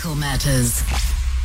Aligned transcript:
Medical 0.00 0.16
Matters. 0.18 0.82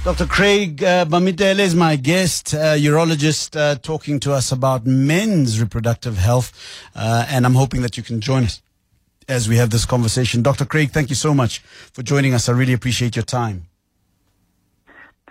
Dr. 0.06 0.26
Craig 0.26 0.82
uh, 0.82 1.04
Mamitele 1.04 1.60
is 1.60 1.76
my 1.76 1.98
guest, 1.98 2.54
uh, 2.54 2.76
urologist, 2.76 3.60
uh, 3.60 3.76
talking 3.76 4.18
to 4.22 4.32
us 4.32 4.50
about 4.50 4.86
men's 4.86 5.60
reproductive 5.60 6.18
health. 6.18 6.54
Uh, 6.96 7.26
and 7.28 7.46
I'm 7.46 7.56
hoping 7.56 7.82
that 7.82 7.98
you 7.98 8.04
can 8.04 8.22
join 8.22 8.46
us 8.46 8.62
as 9.28 9.50
we 9.50 9.58
have 9.58 9.72
this 9.72 9.86
conversation. 9.86 10.42
Dr. 10.42 10.64
Craig, 10.64 10.92
thank 10.92 11.10
you 11.10 11.18
so 11.18 11.34
much 11.34 11.60
for 11.92 12.02
joining 12.02 12.34
us. 12.34 12.48
I 12.48 12.54
really 12.54 12.72
appreciate 12.72 13.18
your 13.18 13.26
time. 13.26 13.68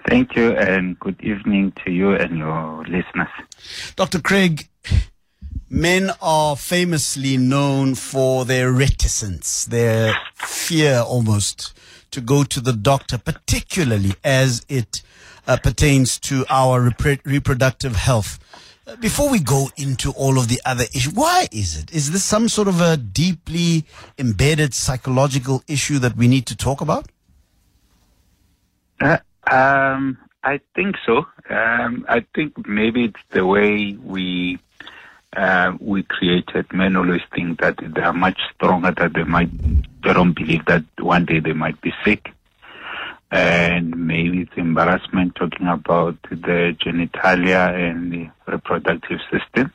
Thank 0.06 0.36
you, 0.36 0.50
and 0.50 0.98
good 0.98 1.18
evening 1.22 1.72
to 1.82 1.91
you 1.91 2.14
and 2.14 2.36
your 2.36 2.84
listeners. 2.84 3.30
Dr. 3.96 4.20
Craig, 4.20 4.68
men 5.70 6.11
are 6.20 6.56
famously 6.56 7.38
known 7.38 7.95
for 7.95 8.45
their 8.45 8.70
reticence, 8.70 9.64
their 9.64 10.14
fear 10.34 10.98
almost 10.98 11.72
to 12.15 12.21
go 12.21 12.45
to 12.45 12.61
the 12.61 12.73
doctor, 12.73 13.19
particularly 13.19 14.14
as 14.23 14.64
it 14.69 15.03
uh, 15.46 15.57
pertains 15.57 16.18
to 16.21 16.45
our 16.49 16.89
repro- 16.89 17.21
reproductive 17.25 17.96
health. 17.96 18.39
Uh, 18.86 18.96
Before 18.96 19.31
we 19.31 19.41
go 19.41 19.71
into 19.77 20.13
all 20.13 20.39
of 20.39 20.49
the 20.49 20.61
other 20.64 20.85
issues, 20.95 21.13
why 21.13 21.49
is 21.50 21.77
it? 21.77 21.93
Is 21.93 22.13
this 22.13 22.25
some 22.25 22.49
sort 22.49 22.69
of 22.69 22.81
a 22.81 22.96
deeply 22.96 23.85
embedded 24.17 24.75
psychological 24.75 25.63
issue 25.67 25.99
that 25.99 26.17
we 26.17 26.29
need 26.29 26.46
to 26.46 26.57
talk 26.57 26.81
about? 26.81 27.08
Uh, 29.00 29.19
um, 29.50 30.17
I 30.44 30.61
think 30.77 30.96
so. 31.05 31.27
Um, 31.50 32.06
I 32.08 32.25
think 32.34 32.67
maybe 32.69 33.05
it's 33.05 33.20
the 33.31 33.44
way 33.44 33.98
we 34.03 34.58
uh, 35.36 35.77
we 35.80 36.02
created. 36.02 36.72
Men 36.72 36.97
always 36.97 37.22
think 37.34 37.61
that 37.61 37.77
they 37.78 38.00
are 38.00 38.12
much 38.12 38.38
stronger. 38.55 38.92
That 38.92 39.14
they 39.14 39.24
might 39.24 39.50
they 40.02 40.12
don't 40.12 40.33
believe 40.34 40.64
that 40.66 40.84
one 40.98 41.24
day 41.24 41.41
they 41.41 41.52
might 41.52 41.80
be 41.80 41.92
sick, 42.05 42.30
and 43.30 43.97
maybe 44.06 44.42
it's 44.42 44.56
embarrassment 44.56 45.34
talking 45.34 45.66
about 45.66 46.16
the 46.30 46.77
genitalia 46.80 47.74
and 47.74 48.12
the 48.12 48.30
reproductive 48.46 49.20
system. 49.30 49.72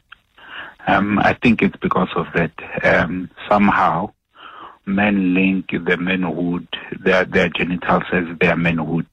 Um, 0.88 1.20
I 1.20 1.34
think 1.34 1.62
it's 1.62 1.76
because 1.78 2.10
of 2.16 2.28
that. 2.34 2.52
Um, 2.84 3.30
somehow, 3.50 4.14
men 4.86 5.34
link 5.34 5.72
the 5.72 5.98
manhood, 5.98 6.68
their 7.00 7.26
their 7.26 7.50
genitals 7.50 8.04
as 8.12 8.26
their 8.40 8.56
manhood. 8.56 9.06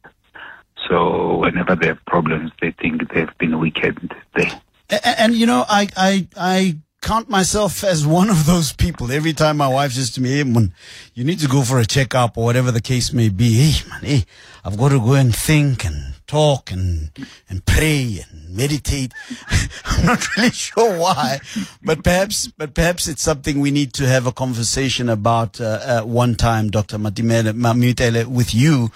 So 0.89 1.39
whenever 1.39 1.75
they 1.75 1.89
have 1.89 2.05
problems, 2.07 2.53
they 2.61 2.71
think 2.71 3.13
they've 3.13 3.39
been 3.39 3.59
weakened 3.59 4.15
there. 4.35 4.61
And, 4.91 5.01
and 5.05 5.35
you 5.35 5.47
know, 5.47 5.65
I, 5.69 5.89
I, 5.97 6.29
I 6.37 6.77
count 7.07 7.29
myself 7.31 7.85
as 7.85 8.05
one 8.05 8.31
of 8.31 8.47
those 8.47 8.73
people. 8.73 9.13
Every 9.13 9.33
time 9.33 9.59
my 9.59 9.69
wife 9.69 9.93
says 9.93 10.11
to 10.13 10.21
me, 10.21 10.31
"Hey, 10.31 10.45
man, 10.45 10.75
you 11.15 11.25
need 11.25 11.39
to 11.39 11.49
go 11.49 11.63
for 11.63 11.79
a 11.79 11.87
checkup 11.87 12.37
or 12.37 12.45
whatever 12.45 12.73
the 12.73 12.81
case 12.81 13.13
may 13.13 13.29
be," 13.29 13.55
hey, 13.55 13.89
man, 13.89 14.01
hey, 14.03 14.25
I've 14.65 14.77
got 14.77 14.89
to 14.89 14.99
go 14.99 15.15
and 15.15 15.35
think 15.35 15.85
and 15.85 16.15
talk 16.27 16.73
and 16.73 17.11
and 17.49 17.65
pray 17.65 18.25
and 18.29 18.57
meditate. 18.57 19.13
I'm 19.85 20.07
not 20.07 20.37
really 20.37 20.51
sure 20.51 20.99
why, 20.99 21.39
but 21.83 22.03
perhaps, 22.03 22.49
but 22.49 22.75
perhaps 22.75 23.07
it's 23.07 23.23
something 23.23 23.61
we 23.61 23.71
need 23.71 23.93
to 23.95 24.09
have 24.09 24.27
a 24.27 24.33
conversation 24.33 25.09
about 25.09 25.61
uh, 25.61 25.65
uh, 25.65 26.03
one 26.03 26.35
time, 26.35 26.71
Dr. 26.71 26.99
Matimele 26.99 27.53
Mamitele, 27.53 28.27
with 28.27 28.53
you. 28.53 28.91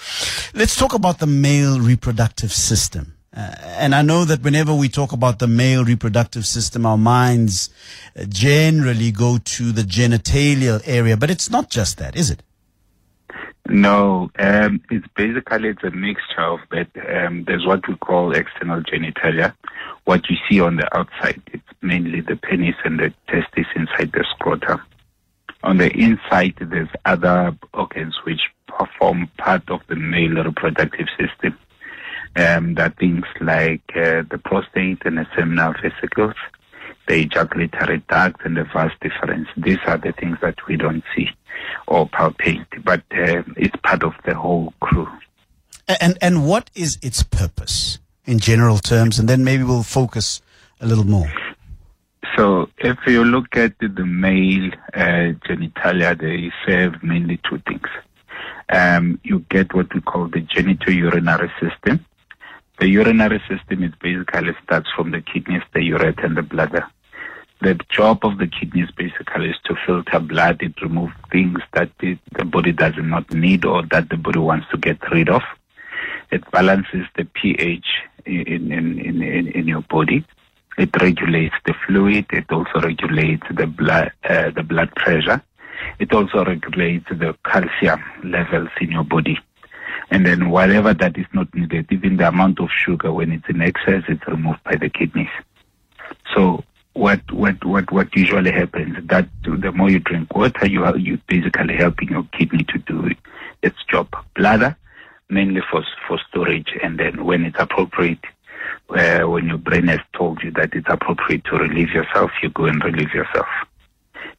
Let's 0.53 0.75
talk 0.75 0.95
about 0.95 1.21
the 1.21 1.29
male 1.29 1.79
reproductive 1.79 2.53
system. 2.53 3.15
Uh, 3.37 3.55
and 3.63 3.95
I 3.95 4.03
know 4.03 4.25
that 4.25 4.43
whenever 4.43 4.75
we 4.75 4.89
talk 4.89 5.13
about 5.13 5.39
the 5.39 5.47
male 5.47 5.85
reproductive 5.85 6.47
system, 6.47 6.85
our 6.85 6.99
minds 6.99 7.71
uh, 8.17 8.25
generally 8.29 9.13
go 9.13 9.39
to 9.39 9.73
the 9.73 9.83
genitalial 9.83 10.83
area, 10.85 11.17
but 11.17 11.31
it's 11.31 11.49
not 11.49 11.71
just 11.71 11.99
that, 11.99 12.17
is 12.17 12.31
it? 12.31 12.43
No, 13.69 14.31
um, 14.37 14.81
it's 14.91 15.07
basically 15.15 15.69
it's 15.69 15.85
a 15.85 15.93
mixture 15.93 16.41
of 16.41 16.59
that. 16.73 16.89
Um, 17.09 17.45
there's 17.45 17.65
what 17.65 17.87
we 17.87 17.95
call 17.97 18.33
external 18.33 18.83
genitalia. 18.83 19.55
What 20.05 20.29
you 20.29 20.37
see 20.49 20.61
on 20.61 20.77
the 20.77 20.97
outside, 20.97 21.41
it's 21.53 21.63
mainly 21.81 22.21
the 22.21 22.35
penis 22.35 22.75
and 22.85 22.99
the 22.99 23.15
testes 23.29 23.67
inside 23.77 24.11
the 24.11 24.25
scrotum. 24.35 24.83
On 25.63 25.77
the 25.77 25.89
inside, 25.97 26.55
there's 26.61 26.89
other 27.05 27.57
organs 27.73 28.17
which 28.25 28.41
perform 28.67 29.29
part 29.39 29.69
of 29.71 29.81
the 29.87 29.95
male 29.95 30.43
reproductive 30.43 31.07
system. 31.17 31.57
Um, 32.37 32.77
are 32.79 32.91
things 32.91 33.25
like 33.41 33.83
uh, 33.97 34.23
the 34.31 34.41
prostate 34.45 35.05
and 35.05 35.19
the 35.19 35.27
seminal 35.37 35.75
vesicles, 35.83 36.35
the 37.09 37.23
ejaculatory 37.23 38.03
duct 38.09 38.45
and 38.45 38.57
the 38.57 38.65
vas 38.65 38.93
deferens. 39.03 39.47
These 39.57 39.79
are 39.87 39.99
the 39.99 40.13
things 40.13 40.39
that 40.41 40.55
we 40.69 40.77
don't 40.77 41.03
see 41.15 41.29
or 41.89 42.09
palpate, 42.09 42.85
but 42.85 43.03
uh, 43.13 43.43
it's 43.57 43.77
part 43.83 44.05
of 44.05 44.15
the 44.25 44.35
whole 44.35 44.73
crew. 44.81 45.09
And 46.01 46.17
and 46.23 46.47
what 46.47 46.71
is 46.75 46.99
its 47.03 47.25
purpose 47.25 47.99
in 48.25 48.39
general 48.39 48.79
terms? 48.79 49.19
And 49.19 49.29
then 49.29 49.43
maybe 49.43 49.65
we'll 49.65 49.83
focus 49.83 50.41
a 50.81 50.87
little 50.87 51.05
more. 51.05 51.33
So 52.37 52.71
if 52.79 52.99
you 53.07 53.25
look 53.25 53.57
at 53.57 53.75
the 53.81 54.07
male 54.07 54.71
uh, 54.95 55.35
genitalia, 55.49 56.19
they 56.19 56.53
serve 56.65 57.03
mainly 57.03 57.41
two 57.49 57.61
things. 57.67 57.89
Um, 58.73 59.19
you 59.25 59.41
get 59.51 59.75
what 59.75 59.93
we 59.93 60.01
call 60.01 60.29
the 60.29 60.43
genitourinary 60.43 61.51
system. 61.61 62.07
The 62.81 62.89
urinary 62.89 63.43
system 63.47 63.83
is 63.85 63.93
basically 64.01 64.57
starts 64.65 64.89
from 64.97 65.11
the 65.11 65.21
kidneys, 65.21 65.61
the 65.75 65.83
urethra, 65.83 66.25
and 66.25 66.37
the 66.39 66.43
bladder. 66.43 66.87
The 67.61 67.79
job 67.91 68.21
of 68.25 68.39
the 68.39 68.47
kidneys 68.47 68.91
basically 68.97 69.51
is 69.51 69.57
to 69.67 69.77
filter 69.85 70.19
blood. 70.19 70.63
It 70.63 70.81
removes 70.81 71.13
things 71.31 71.61
that 71.75 71.91
the, 72.01 72.17
the 72.39 72.47
body 72.47 72.73
does 72.73 72.95
not 72.97 73.31
need 73.35 73.67
or 73.67 73.83
that 73.91 74.09
the 74.09 74.17
body 74.17 74.39
wants 74.39 74.67
to 74.71 74.79
get 74.79 74.97
rid 75.11 75.29
of. 75.29 75.43
It 76.31 76.51
balances 76.53 77.05
the 77.19 77.27
pH 77.27 77.85
in, 78.25 78.73
in, 78.73 78.99
in, 78.99 79.23
in, 79.23 79.49
in 79.49 79.69
your 79.69 79.83
body. 79.83 80.25
It 80.79 80.89
regulates 81.03 81.57
the 81.67 81.75
fluid. 81.87 82.25
It 82.31 82.51
also 82.51 82.81
regulates 82.81 83.47
the 83.55 83.67
blood, 83.67 84.13
uh, 84.27 84.53
the 84.57 84.63
blood 84.63 84.95
pressure. 84.95 85.43
It 85.99 86.15
also 86.15 86.47
regulates 86.47 87.11
the 87.11 87.37
calcium 87.45 88.03
levels 88.25 88.71
in 88.81 88.93
your 88.93 89.05
body. 89.05 89.39
And 90.11 90.27
then 90.27 90.51
whatever 90.51 90.93
that 90.95 91.17
is 91.17 91.27
not 91.33 91.55
needed, 91.55 91.87
even 91.91 92.17
the 92.17 92.29
amount 92.29 92.61
of 92.61 92.69
sugar 92.71 93.13
when 93.13 93.33
it's 93.33 93.49
in 93.49 93.63
excess, 93.63 94.03
it's 94.09 94.27
removed 94.27 94.63
by 94.65 94.77
the 94.77 94.91
kidneys. 94.91 95.29
So 96.35 96.65
what 96.95 97.21
what 97.33 97.65
what 97.65 97.91
what 97.93 98.15
usually 98.17 98.51
happens 98.51 98.97
that 99.09 99.29
the 99.45 99.73
more 99.73 99.91
you 99.91 100.01
drink 100.01 100.35
water, 100.35 100.67
you 100.67 100.85
are 100.85 100.97
you 100.97 101.19
basically 101.29 101.77
helping 101.77 102.09
your 102.09 102.27
kidney 102.37 102.65
to 102.65 102.79
do 102.79 103.11
its 103.63 103.77
job. 103.89 104.09
Bladder 104.35 104.77
mainly 105.29 105.61
for 105.71 105.85
for 106.07 106.19
storage, 106.29 106.77
and 106.83 106.99
then 106.99 107.25
when 107.25 107.45
it's 107.45 107.59
appropriate, 107.59 108.25
uh, 108.91 109.21
when 109.21 109.47
your 109.47 109.59
brain 109.59 109.87
has 109.87 110.01
told 110.17 110.43
you 110.43 110.51
that 110.53 110.75
it's 110.75 110.89
appropriate 110.89 111.45
to 111.45 111.57
relieve 111.57 111.91
yourself, 111.91 112.31
you 112.43 112.51
go 112.51 112.65
and 112.65 112.83
relieve 112.85 113.15
yourself. 113.15 113.47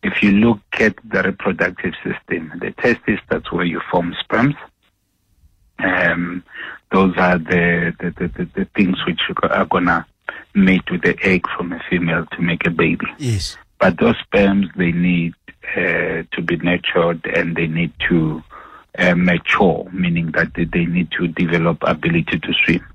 If 0.03 0.21
you 0.21 0.31
look 0.31 0.59
at 0.73 0.95
the 1.03 1.23
reproductive 1.23 1.93
system, 2.03 2.51
the 2.59 2.71
testes, 2.71 3.19
that's 3.29 3.51
where 3.51 3.65
you 3.65 3.81
form 3.89 4.15
sperms. 4.19 4.55
Um, 5.83 6.43
those 6.91 7.15
are 7.17 7.37
the, 7.37 7.93
the, 7.99 8.09
the, 8.11 8.45
the, 8.55 8.65
things 8.75 8.97
which 9.07 9.21
are 9.43 9.65
gonna 9.65 10.05
mate 10.53 10.89
with 10.91 11.01
the 11.03 11.17
egg 11.23 11.45
from 11.57 11.71
a 11.71 11.81
female 11.89 12.25
to 12.33 12.41
make 12.41 12.65
a 12.65 12.69
baby. 12.69 13.05
Yes. 13.17 13.57
But 13.79 13.99
those 13.99 14.15
sperms, 14.23 14.67
they 14.75 14.91
need 14.91 15.33
uh, 15.75 16.23
to 16.33 16.41
be 16.45 16.57
nurtured 16.57 17.25
and 17.25 17.55
they 17.55 17.67
need 17.67 17.93
to 18.09 18.43
uh, 18.97 19.15
mature, 19.15 19.87
meaning 19.93 20.31
that 20.31 20.53
they- 20.53 20.65
they 20.65 20.85
need 20.85 21.09
to 21.11 21.27
develop 21.29 21.77
ability 21.83 22.39
to 22.39 22.53
swim. 22.65 22.85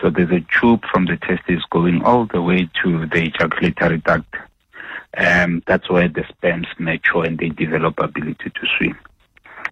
So 0.00 0.10
there's 0.10 0.30
a 0.30 0.44
tube 0.60 0.84
from 0.90 1.06
the 1.06 1.16
testes 1.16 1.62
going 1.70 2.02
all 2.02 2.26
the 2.26 2.40
way 2.42 2.68
to 2.82 3.06
the 3.06 3.22
ejaculatory 3.24 3.98
duct. 3.98 4.32
Um, 5.16 5.62
that's 5.66 5.88
where 5.90 6.08
the 6.08 6.24
sperms 6.28 6.66
mature 6.78 7.24
and 7.24 7.38
they 7.38 7.48
develop 7.50 7.98
ability 8.00 8.50
to 8.50 8.66
swim. 8.76 8.96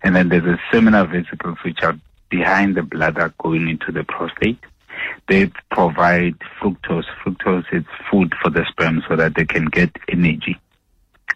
And 0.02 0.16
then 0.16 0.28
there's 0.28 0.44
a 0.44 0.58
seminal 0.72 1.06
vesicles 1.06 1.58
which 1.64 1.82
are 1.82 1.96
behind 2.32 2.75
the 2.75 2.82
bladder 2.82 3.32
going 3.38 3.69
into 3.69 3.93
the 3.93 4.02
prostate. 4.05 4.58
They 5.29 5.52
provide 5.70 6.38
fructose. 6.61 7.05
Fructose 7.23 7.67
is 7.73 7.84
food 8.11 8.32
for 8.43 8.50
the 8.50 8.64
sperm 8.70 9.02
so 9.08 9.17
that 9.17 9.34
they 9.37 9.44
can 9.44 9.67
get 9.67 9.90
energy. 10.08 10.58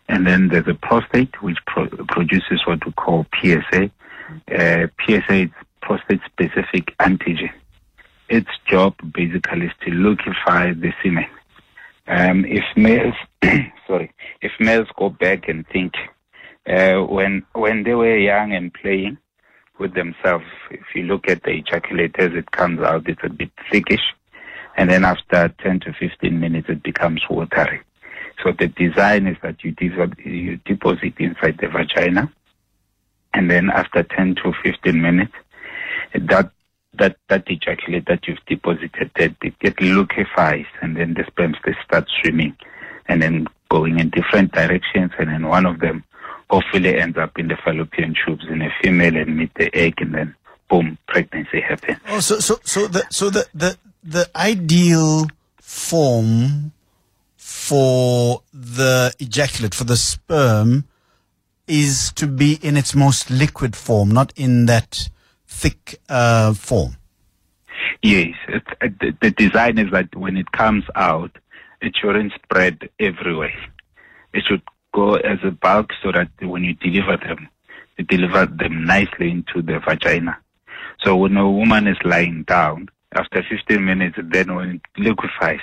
And 0.09 0.27
then 0.27 0.49
there's 0.49 0.69
a 0.69 0.75
prostate 0.75 1.43
which 1.43 1.59
pro- 1.67 1.89
produces 2.09 2.67
what 2.67 2.85
we 2.87 2.93
call 2.93 3.27
PSA. 3.41 3.91
Uh, 4.51 4.87
PSA 5.05 5.43
is 5.45 5.51
prostate 5.83 6.21
specific 6.33 6.97
antigen. 6.99 7.53
Its 8.29 8.51
job 8.67 8.95
basically 9.13 9.67
is 9.67 9.73
to 9.85 9.91
liquefy 9.91 10.73
the 10.73 10.93
semen. 11.03 11.27
Um, 12.09 12.45
if 12.45 12.65
males, 12.77 13.15
sorry, 13.87 14.13
if 14.41 14.53
males 14.59 14.89
go 14.97 15.11
back 15.11 15.49
and 15.49 15.67
think 15.69 15.95
uh, 16.67 16.99
when 17.03 17.45
when 17.53 17.83
they 17.85 17.95
were 17.95 18.17
young 18.17 18.53
and 18.53 18.73
playing 18.73 19.19
with 19.79 19.95
themselves, 19.95 20.45
if 20.71 20.95
you 20.95 21.03
look 21.03 21.29
at 21.29 21.43
the 21.43 21.63
ejaculators, 21.63 22.35
it 22.37 22.51
comes 22.51 22.81
out, 22.81 23.09
it's 23.09 23.23
a 23.23 23.29
bit 23.29 23.51
thickish, 23.71 24.03
and 24.77 24.91
then 24.91 25.05
after 25.05 25.53
10 25.63 25.81
to 25.81 25.93
15 25.93 26.39
minutes, 26.39 26.69
it 26.69 26.83
becomes 26.83 27.23
watery. 27.29 27.81
So 28.43 28.53
the 28.53 28.69
design 28.69 29.27
is 29.27 29.37
that 29.43 29.65
you, 29.65 29.75
you 30.25 30.57
deposit 30.65 31.15
inside 31.19 31.59
the 31.61 31.69
vagina, 31.69 32.31
and 33.35 33.51
then 33.51 33.71
after 33.71 34.03
10 34.03 34.37
to 34.37 34.53
15 34.63 35.01
minutes, 35.01 35.33
that 36.15 36.51
that 36.99 37.17
that 37.29 37.45
ejaculate 37.51 38.07
that 38.07 38.27
you've 38.27 38.45
deposited 38.47 39.11
that 39.17 39.35
it, 39.43 39.55
it 39.61 39.81
liquefies 39.81 40.67
and 40.81 40.97
then 40.97 41.15
the 41.15 41.25
sperms 41.27 41.57
they 41.65 41.75
start 41.85 42.09
swimming 42.21 42.57
and 43.09 43.21
then 43.21 43.47
going 43.71 43.99
in 43.99 44.11
different 44.11 44.53
directions 44.53 45.13
and 45.19 45.29
then 45.29 45.47
one 45.47 45.67
of 45.67 45.81
them 45.81 46.03
hopefully 46.51 46.99
ends 46.99 47.19
up 47.19 47.39
in 47.39 47.49
the 47.49 47.57
fallopian 47.65 48.15
tubes 48.25 48.45
in 48.49 48.63
a 48.63 48.71
female 48.83 49.17
and 49.17 49.37
meet 49.37 49.53
the 49.55 49.75
egg 49.75 49.95
and 49.99 50.15
then 50.15 50.35
boom 50.69 50.99
pregnancy 51.09 51.61
happens 51.61 51.99
Oh, 52.09 52.21
so 52.21 52.39
so 52.39 52.59
so 52.65 52.87
the 52.87 53.05
so 53.11 53.31
the 53.31 53.47
the 53.55 53.77
the 54.03 54.31
ideal 54.37 55.27
form 55.57 56.73
for 57.37 58.43
the 58.53 59.15
ejaculate 59.19 59.75
for 59.75 59.85
the 59.85 59.97
sperm 59.97 60.85
is 61.67 62.13
to 62.15 62.27
be 62.27 62.59
in 62.63 62.77
its 62.77 62.95
most 62.95 63.31
liquid 63.31 63.75
form, 63.75 64.11
not 64.11 64.33
in 64.37 64.67
that 64.67 65.09
thick 65.47 66.01
uh, 66.09 66.55
form. 66.55 66.97
Yes, 68.03 68.35
it's, 68.49 68.67
uh, 68.81 68.89
the, 69.01 69.17
the 69.21 69.31
design 69.31 69.79
is 69.79 69.91
that 69.91 70.15
when 70.15 70.37
it 70.37 70.53
comes 70.53 70.85
out, 70.95 71.37
it 71.81 71.95
shouldn't 72.01 72.33
spread 72.35 72.89
everywhere. 73.01 73.55
It 74.33 74.45
should 74.49 74.63
go 74.97 75.17
as 75.17 75.39
a 75.45 75.51
bulk 75.51 75.91
so 76.03 76.11
that 76.11 76.29
when 76.41 76.65
you 76.65 76.73
deliver 76.75 77.17
them, 77.19 77.49
you 77.99 78.05
deliver 78.05 78.47
them 78.47 78.85
nicely 78.85 79.31
into 79.31 79.61
the 79.61 79.79
vagina. 79.87 80.39
So 81.03 81.17
when 81.17 81.37
a 81.37 81.51
woman 81.51 81.87
is 81.87 81.99
lying 82.05 82.45
down, 82.45 82.89
after 83.15 83.45
15 83.49 83.85
minutes, 83.85 84.17
then 84.33 84.55
when 84.55 84.69
it 84.77 84.81
liquefies, 84.97 85.61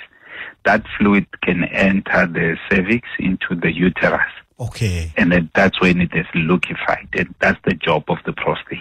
that 0.64 0.84
fluid 0.96 1.26
can 1.42 1.64
enter 1.64 2.26
the 2.26 2.56
cervix 2.70 3.08
into 3.18 3.54
the 3.60 3.72
uterus. 3.72 4.32
Okay, 4.58 5.12
And 5.16 5.32
then 5.32 5.50
that's 5.54 5.80
when 5.80 6.00
it 6.00 6.12
is 6.14 6.26
liquefied. 6.34 7.08
And 7.18 7.34
that's 7.40 7.58
the 7.64 7.74
job 7.74 8.04
of 8.08 8.18
the 8.24 8.32
prostate. 8.32 8.78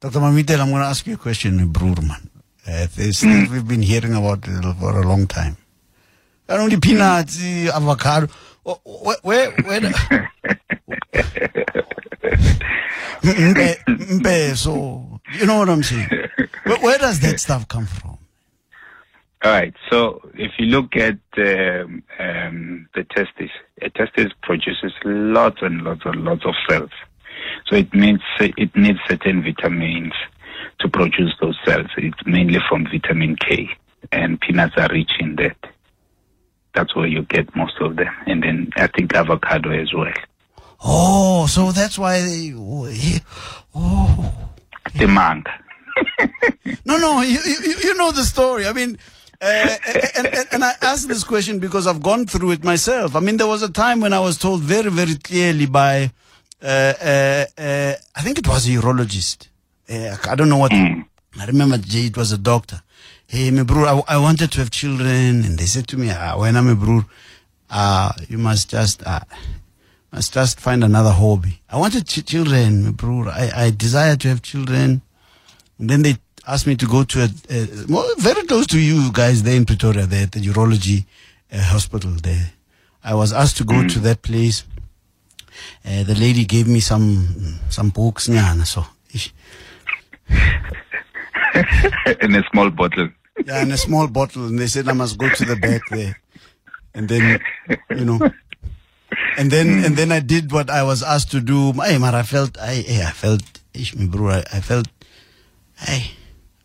Dr. 0.00 0.20
Mamitel, 0.20 0.60
I'm 0.60 0.70
going 0.70 0.82
to 0.82 0.86
ask 0.86 1.04
you 1.06 1.14
a 1.14 1.16
question, 1.16 1.58
Broerman. 1.72 2.30
Uh, 2.66 2.86
there's 2.94 3.20
things 3.20 3.50
we've 3.50 3.66
been 3.66 3.82
hearing 3.82 4.14
about 4.14 4.46
it 4.46 4.76
for 4.80 5.00
a 5.00 5.06
long 5.06 5.26
time. 5.26 5.56
Not 6.48 6.60
only 6.60 6.78
peanuts, 6.78 7.42
eh, 7.42 7.70
avocado. 7.74 8.28
Wh- 8.66 8.80
wh- 8.84 9.24
Where, 9.24 9.50
where, 9.50 9.80
mpe, 13.22 14.56
so 14.56 15.20
you 15.38 15.46
know 15.46 15.58
what 15.58 15.68
I'm 15.68 15.82
saying. 15.82 16.08
Where, 16.64 16.78
where 16.78 16.98
does 16.98 17.20
that 17.20 17.40
stuff 17.40 17.68
come 17.68 17.86
from? 17.86 18.18
All 19.44 19.52
right. 19.52 19.74
So 19.90 20.22
if 20.34 20.52
you 20.58 20.66
look 20.66 20.96
at 20.96 21.18
um, 21.36 22.02
um, 22.18 22.88
the 22.94 23.04
testis, 23.04 23.50
a 23.82 23.90
testis 23.90 24.32
produces 24.42 24.92
lots 25.04 25.58
and 25.60 25.82
lots 25.82 26.00
and 26.06 26.24
lots 26.24 26.46
of 26.46 26.54
cells. 26.68 26.90
So 27.66 27.76
it 27.76 27.92
means 27.92 28.20
it 28.40 28.74
needs 28.74 28.98
certain 29.06 29.42
vitamins 29.42 30.14
to 30.80 30.88
produce 30.88 31.34
those 31.40 31.58
cells. 31.66 31.88
It's 31.98 32.24
mainly 32.26 32.58
from 32.68 32.86
vitamin 32.90 33.36
K, 33.36 33.68
and 34.12 34.40
peanuts 34.40 34.74
are 34.78 34.88
rich 34.90 35.10
in 35.20 35.36
that. 35.36 35.56
That's 36.74 36.94
where 36.96 37.06
you 37.06 37.22
get 37.22 37.54
most 37.54 37.74
of 37.80 37.96
them, 37.96 38.12
and 38.26 38.42
then 38.42 38.70
I 38.76 38.88
think 38.88 39.14
avocado 39.14 39.70
as 39.70 39.92
well. 39.92 40.12
Oh, 40.82 41.46
so 41.46 41.72
that's 41.72 41.98
why 41.98 42.20
they. 42.20 42.52
Oh, 42.54 42.88
oh. 43.74 44.34
The 44.96 45.08
manga. 45.08 45.50
no, 46.84 46.98
no, 46.98 47.22
you, 47.22 47.38
you, 47.44 47.74
you 47.82 47.94
know 47.94 48.12
the 48.12 48.24
story. 48.24 48.66
I 48.66 48.72
mean, 48.72 48.98
uh, 49.40 49.76
and, 50.16 50.26
and, 50.26 50.48
and 50.52 50.64
I 50.64 50.72
ask 50.82 51.08
this 51.08 51.24
question 51.24 51.58
because 51.58 51.86
I've 51.86 52.02
gone 52.02 52.26
through 52.26 52.52
it 52.52 52.64
myself. 52.64 53.16
I 53.16 53.20
mean, 53.20 53.36
there 53.36 53.46
was 53.46 53.62
a 53.62 53.70
time 53.70 54.00
when 54.00 54.12
I 54.12 54.20
was 54.20 54.38
told 54.38 54.62
very, 54.62 54.90
very 54.90 55.16
clearly 55.16 55.66
by, 55.66 56.10
uh, 56.62 56.66
uh, 56.66 57.44
uh, 57.58 57.94
I 58.14 58.20
think 58.22 58.38
it 58.38 58.48
was 58.48 58.68
a 58.68 58.72
urologist. 58.72 59.48
Uh, 59.88 60.16
I 60.28 60.34
don't 60.34 60.48
know 60.48 60.58
what. 60.58 60.72
I 60.72 61.46
remember 61.46 61.78
it 61.80 62.16
was 62.16 62.32
a 62.32 62.38
doctor. 62.38 62.80
Hey, 63.26 63.50
my 63.50 63.62
bro, 63.62 63.84
I, 64.06 64.14
I 64.14 64.18
wanted 64.18 64.52
to 64.52 64.60
have 64.60 64.70
children, 64.70 65.44
and 65.44 65.58
they 65.58 65.64
said 65.66 65.88
to 65.88 65.96
me, 65.96 66.10
ah, 66.10 66.38
when 66.38 66.56
I'm 66.56 66.68
a 66.68 66.74
bro, 66.74 67.04
uh, 67.70 68.12
you 68.28 68.38
must 68.38 68.70
just, 68.70 69.02
uh, 69.06 69.20
must 70.12 70.32
just 70.34 70.60
find 70.60 70.84
another 70.84 71.10
hobby. 71.10 71.60
I 71.68 71.78
wanted 71.78 72.06
ch- 72.06 72.24
children, 72.24 72.84
my 72.84 72.90
bro. 72.90 73.28
I, 73.28 73.50
I 73.56 73.70
desire 73.70 74.16
to 74.16 74.28
have 74.28 74.42
children. 74.42 75.02
And 75.78 75.90
then 75.90 76.02
they 76.02 76.16
asked 76.46 76.66
me 76.66 76.76
to 76.76 76.86
go 76.86 77.02
to 77.02 77.22
a, 77.22 77.28
a 77.50 77.66
well, 77.88 78.08
very 78.18 78.44
close 78.46 78.66
to 78.68 78.78
you 78.78 79.10
guys 79.10 79.42
there 79.42 79.56
in 79.56 79.64
Pretoria, 79.64 80.06
there 80.06 80.24
at 80.24 80.32
the 80.32 80.40
urology 80.40 81.06
uh, 81.52 81.58
hospital 81.60 82.12
there. 82.22 82.52
I 83.02 83.14
was 83.14 83.32
asked 83.32 83.56
to 83.56 83.64
go 83.64 83.86
to 83.88 83.98
that 84.00 84.22
place. 84.22 84.64
Uh, 85.84 86.04
the 86.04 86.14
lady 86.14 86.44
gave 86.44 86.68
me 86.68 86.80
some 86.80 87.58
some 87.70 87.88
books, 87.90 88.28
nyana, 88.28 88.66
so. 88.66 88.84
in 92.20 92.34
a 92.34 92.42
small 92.50 92.70
bottle. 92.70 93.08
yeah, 93.44 93.62
in 93.62 93.70
a 93.70 93.76
small 93.76 94.06
bottle, 94.08 94.46
and 94.46 94.58
they 94.58 94.66
said 94.66 94.88
I 94.88 94.92
must 94.92 95.18
go 95.18 95.28
to 95.28 95.44
the 95.44 95.56
back 95.56 95.82
there, 95.90 96.20
and 96.94 97.08
then 97.08 97.40
you 97.90 98.04
know, 98.04 98.20
and 99.36 99.50
then 99.50 99.84
and 99.84 99.96
then 99.96 100.12
I 100.12 100.20
did 100.20 100.52
what 100.52 100.70
I 100.70 100.82
was 100.82 101.02
asked 101.02 101.30
to 101.32 101.40
do. 101.40 101.72
Hey, 101.72 101.96
I 101.96 102.22
felt 102.22 102.58
I 102.58 102.84
I 103.06 103.10
felt 103.12 103.42
ish, 103.72 103.94
me 103.94 104.06
bro, 104.06 104.30
I, 104.30 104.44
I 104.52 104.60
felt 104.60 104.88
hey. 105.76 106.12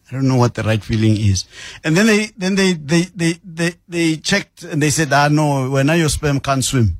I 0.10 0.16
don't 0.16 0.28
know 0.28 0.38
what 0.38 0.56
the 0.56 0.64
right 0.64 0.84
feeling 0.84 1.18
is. 1.18 1.46
And 1.84 1.96
then 1.96 2.08
they, 2.08 2.32
then 2.36 2.56
they, 2.56 2.74
they, 2.74 3.04
they, 3.16 3.34
they, 3.44 3.74
they 3.88 4.16
checked 4.16 4.64
and 4.64 4.82
they 4.82 4.90
said, 4.90 5.14
ah, 5.14 5.28
no, 5.28 5.70
when 5.70 5.88
your 5.90 6.10
sperm 6.10 6.40
can't 6.40 6.64
swim. 6.64 6.98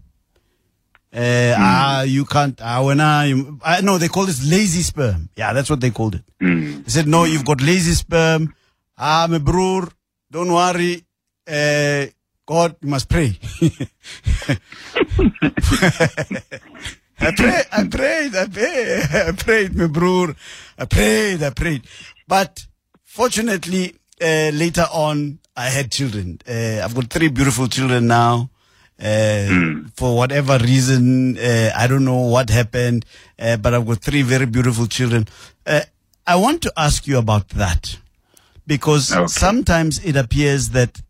Uh, 1.12 1.56
Ah, 1.58 2.02
you 2.04 2.24
can't, 2.26 2.60
ah, 2.62 2.84
when 2.84 3.02
I, 3.02 3.34
ah, 3.64 3.80
no, 3.82 3.98
they 3.98 4.08
call 4.10 4.26
this 4.26 4.46
lazy 4.46 4.84
sperm. 4.84 5.30
Yeah, 5.36 5.54
that's 5.54 5.70
what 5.70 5.82
they 5.82 5.90
called 5.90 6.16
it. 6.16 6.24
Mm. 6.42 6.84
They 6.86 6.90
said, 6.92 7.08
no, 7.08 7.24
you've 7.26 7.46
got 7.46 7.62
lazy 7.62 7.94
sperm. 7.94 8.54
Ah, 8.98 9.28
my 9.30 9.40
brother, 9.40 9.92
don't 10.30 10.52
worry. 10.54 11.04
Uh, 11.48 12.06
God, 12.46 12.76
you 12.82 12.90
must 12.90 13.10
pray. 13.10 13.38
I 17.22 17.32
prayed, 17.36 17.66
I 17.72 17.84
prayed, 17.90 18.36
I 18.36 18.48
prayed, 18.48 19.04
I 19.12 19.32
prayed, 19.34 19.76
my 19.76 19.88
brother. 19.88 20.36
I 20.78 20.86
prayed, 20.86 21.44
I 21.44 21.50
prayed. 21.50 21.84
But 22.28 22.66
fortunately, 23.04 23.96
uh, 24.22 24.52
later 24.54 24.86
on, 24.94 25.40
I 25.56 25.70
had 25.70 25.92
children. 25.92 26.40
Uh, 26.48 26.82
I've 26.84 26.96
got 26.96 27.10
three 27.10 27.28
beautiful 27.30 27.68
children 27.68 28.08
now. 28.08 28.50
Uh, 29.02 29.82
for 29.96 30.16
whatever 30.18 30.58
reason, 30.58 31.38
uh, 31.38 31.72
I 31.76 31.88
don't 31.88 32.04
know 32.04 32.20
what 32.28 32.50
happened, 32.50 33.06
uh, 33.40 33.56
but 33.58 33.74
I've 33.74 33.86
got 33.88 34.00
three 34.02 34.24
very 34.24 34.46
beautiful 34.46 34.88
children. 34.88 35.28
Uh, 35.66 35.82
I 36.28 36.36
want 36.36 36.62
to 36.64 36.74
ask 36.76 37.08
you 37.08 37.18
about 37.18 37.50
that 37.50 37.98
because 38.68 39.12
Okay. 39.12 39.28
sometimes 39.28 40.04
it 40.04 40.16
appears 40.18 40.70
that 40.70 41.02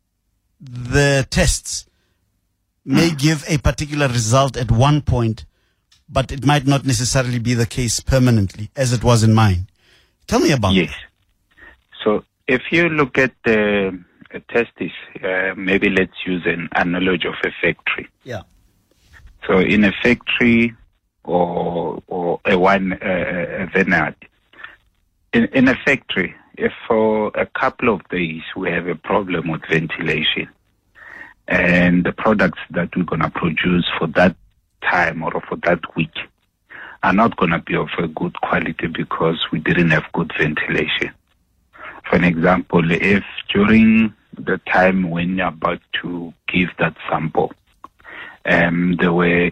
the 0.61 1.25
tests 1.29 1.87
may 2.85 3.09
give 3.11 3.43
a 3.47 3.57
particular 3.57 4.07
result 4.07 4.55
at 4.55 4.71
one 4.71 5.01
point, 5.01 5.45
but 6.07 6.31
it 6.31 6.45
might 6.45 6.65
not 6.67 6.85
necessarily 6.85 7.39
be 7.39 7.53
the 7.55 7.65
case 7.65 7.99
permanently, 7.99 8.69
as 8.75 8.93
it 8.93 9.03
was 9.03 9.23
in 9.23 9.33
mine. 9.33 9.67
Tell 10.27 10.39
me 10.39 10.51
about 10.51 10.73
Yes. 10.73 10.93
So 12.03 12.23
if 12.47 12.61
you 12.71 12.87
look 12.89 13.17
at 13.17 13.33
the 13.43 13.99
uh, 14.33 14.39
testis, 14.50 14.91
uh, 15.24 15.53
maybe 15.55 15.89
let's 15.89 16.25
use 16.25 16.43
an 16.45 16.69
analogy 16.75 17.27
of 17.27 17.36
a 17.43 17.51
factory. 17.62 18.07
Yeah. 18.24 18.41
So 19.48 19.59
in 19.59 19.83
a 19.83 19.91
factory 20.03 20.75
or 21.24 22.03
or 22.07 22.39
a 22.45 22.57
wine 22.57 22.93
uh, 22.93 23.63
a 23.63 23.65
vineyard, 23.74 24.15
in, 25.33 25.45
in 25.45 25.67
a 25.67 25.75
factory, 25.86 26.36
if 26.57 26.71
for 26.88 27.31
a 27.36 27.45
couple 27.45 27.93
of 27.93 28.07
days 28.09 28.41
we 28.55 28.69
have 28.69 28.88
a 28.88 28.95
problem 28.95 29.50
with 29.50 29.62
ventilation, 29.69 30.50
and 31.48 32.03
the 32.03 32.12
products 32.12 32.59
that 32.71 32.89
we're 32.95 33.03
gonna 33.03 33.29
produce 33.31 33.89
for 33.98 34.07
that 34.07 34.36
time 34.81 35.24
or 35.24 35.41
for 35.48 35.55
that 35.63 35.79
week 35.95 36.15
are 37.03 37.13
not 37.13 37.36
gonna 37.38 37.59
be 37.59 37.75
of 37.75 37.89
a 37.98 38.07
good 38.07 38.36
quality 38.41 38.88
because 38.88 39.39
we 39.51 39.59
didn't 39.59 39.89
have 39.89 40.03
good 40.13 40.31
ventilation. 40.38 41.12
For 42.09 42.15
an 42.15 42.23
example, 42.23 42.91
if 42.91 43.23
during 43.53 44.13
the 44.35 44.59
time 44.71 45.09
when 45.09 45.37
you're 45.37 45.47
about 45.47 45.81
to 46.01 46.33
give 46.51 46.69
that 46.79 46.95
sample, 47.09 47.53
um, 48.45 48.97
there 48.99 49.13
were 49.13 49.51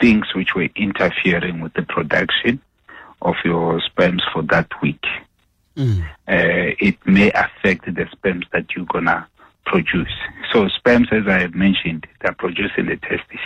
things 0.00 0.26
which 0.34 0.54
were 0.54 0.68
interfering 0.74 1.60
with 1.60 1.74
the 1.74 1.82
production 1.82 2.60
of 3.20 3.36
your 3.44 3.80
sperms 3.80 4.22
for 4.32 4.42
that 4.42 4.68
week. 4.82 5.04
Mm. 5.76 6.02
Uh, 6.26 6.74
it 6.80 6.96
may 7.06 7.30
affect 7.30 7.84
the 7.86 8.06
sperms 8.10 8.46
that 8.52 8.66
you're 8.74 8.86
gonna 8.86 9.28
produce. 9.64 10.12
So 10.52 10.68
sperms, 10.68 11.08
as 11.12 11.28
I 11.28 11.38
have 11.38 11.54
mentioned, 11.54 12.06
they're 12.20 12.34
produced 12.34 12.74
in 12.78 12.86
the 12.86 12.96
testis. 12.96 13.40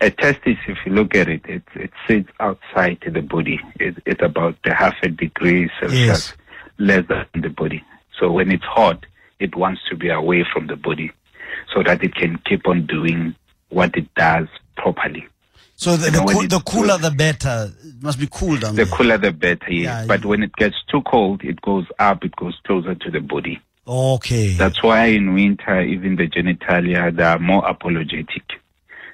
A 0.00 0.10
testis, 0.10 0.56
if 0.68 0.78
you 0.86 0.92
look 0.92 1.14
at 1.14 1.28
it, 1.28 1.42
it, 1.46 1.62
it 1.74 1.90
sits 2.06 2.28
outside 2.40 2.98
the 3.04 3.20
body. 3.20 3.60
It, 3.78 3.96
it's 4.06 4.22
about 4.22 4.56
half 4.64 4.94
a 5.02 5.08
degree 5.08 5.70
Celsius 5.80 6.06
Yes. 6.06 6.34
Less 6.82 7.04
than 7.08 7.42
the 7.42 7.48
body. 7.48 7.82
So 8.18 8.30
when 8.30 8.50
it's 8.50 8.64
hot, 8.64 9.04
it 9.40 9.54
wants 9.56 9.80
to 9.90 9.96
be 9.96 10.08
away 10.10 10.44
from 10.52 10.66
the 10.66 10.76
body 10.76 11.10
so 11.74 11.82
that 11.82 12.02
it 12.02 12.14
can 12.14 12.38
keep 12.48 12.66
on 12.66 12.86
doing 12.86 13.34
what 13.70 13.96
it 13.96 14.12
does 14.14 14.48
properly. 14.76 15.26
So 15.76 15.96
the, 15.96 16.10
the, 16.10 16.18
cool, 16.18 16.46
the 16.46 16.60
cooler 16.60 16.98
good. 16.98 17.02
the 17.02 17.10
better. 17.10 17.72
It 17.84 18.02
must 18.02 18.18
be 18.20 18.28
cool 18.30 18.56
down 18.56 18.76
The 18.76 18.84
there. 18.84 18.96
cooler 18.96 19.18
the 19.18 19.32
better. 19.32 19.72
Yeah, 19.72 20.04
but 20.06 20.24
when 20.24 20.42
it 20.42 20.54
gets 20.54 20.76
too 20.90 21.02
cold, 21.02 21.42
it 21.42 21.60
goes 21.60 21.86
up, 21.98 22.24
it 22.24 22.36
goes 22.36 22.56
closer 22.66 22.94
to 22.94 23.10
the 23.10 23.20
body. 23.20 23.60
Okay. 23.86 24.52
That's 24.54 24.80
why 24.82 25.06
in 25.06 25.34
winter, 25.34 25.80
even 25.80 26.14
the 26.16 26.28
genitalia, 26.28 27.14
they 27.16 27.24
are 27.24 27.38
more 27.40 27.66
apologetic. 27.68 28.44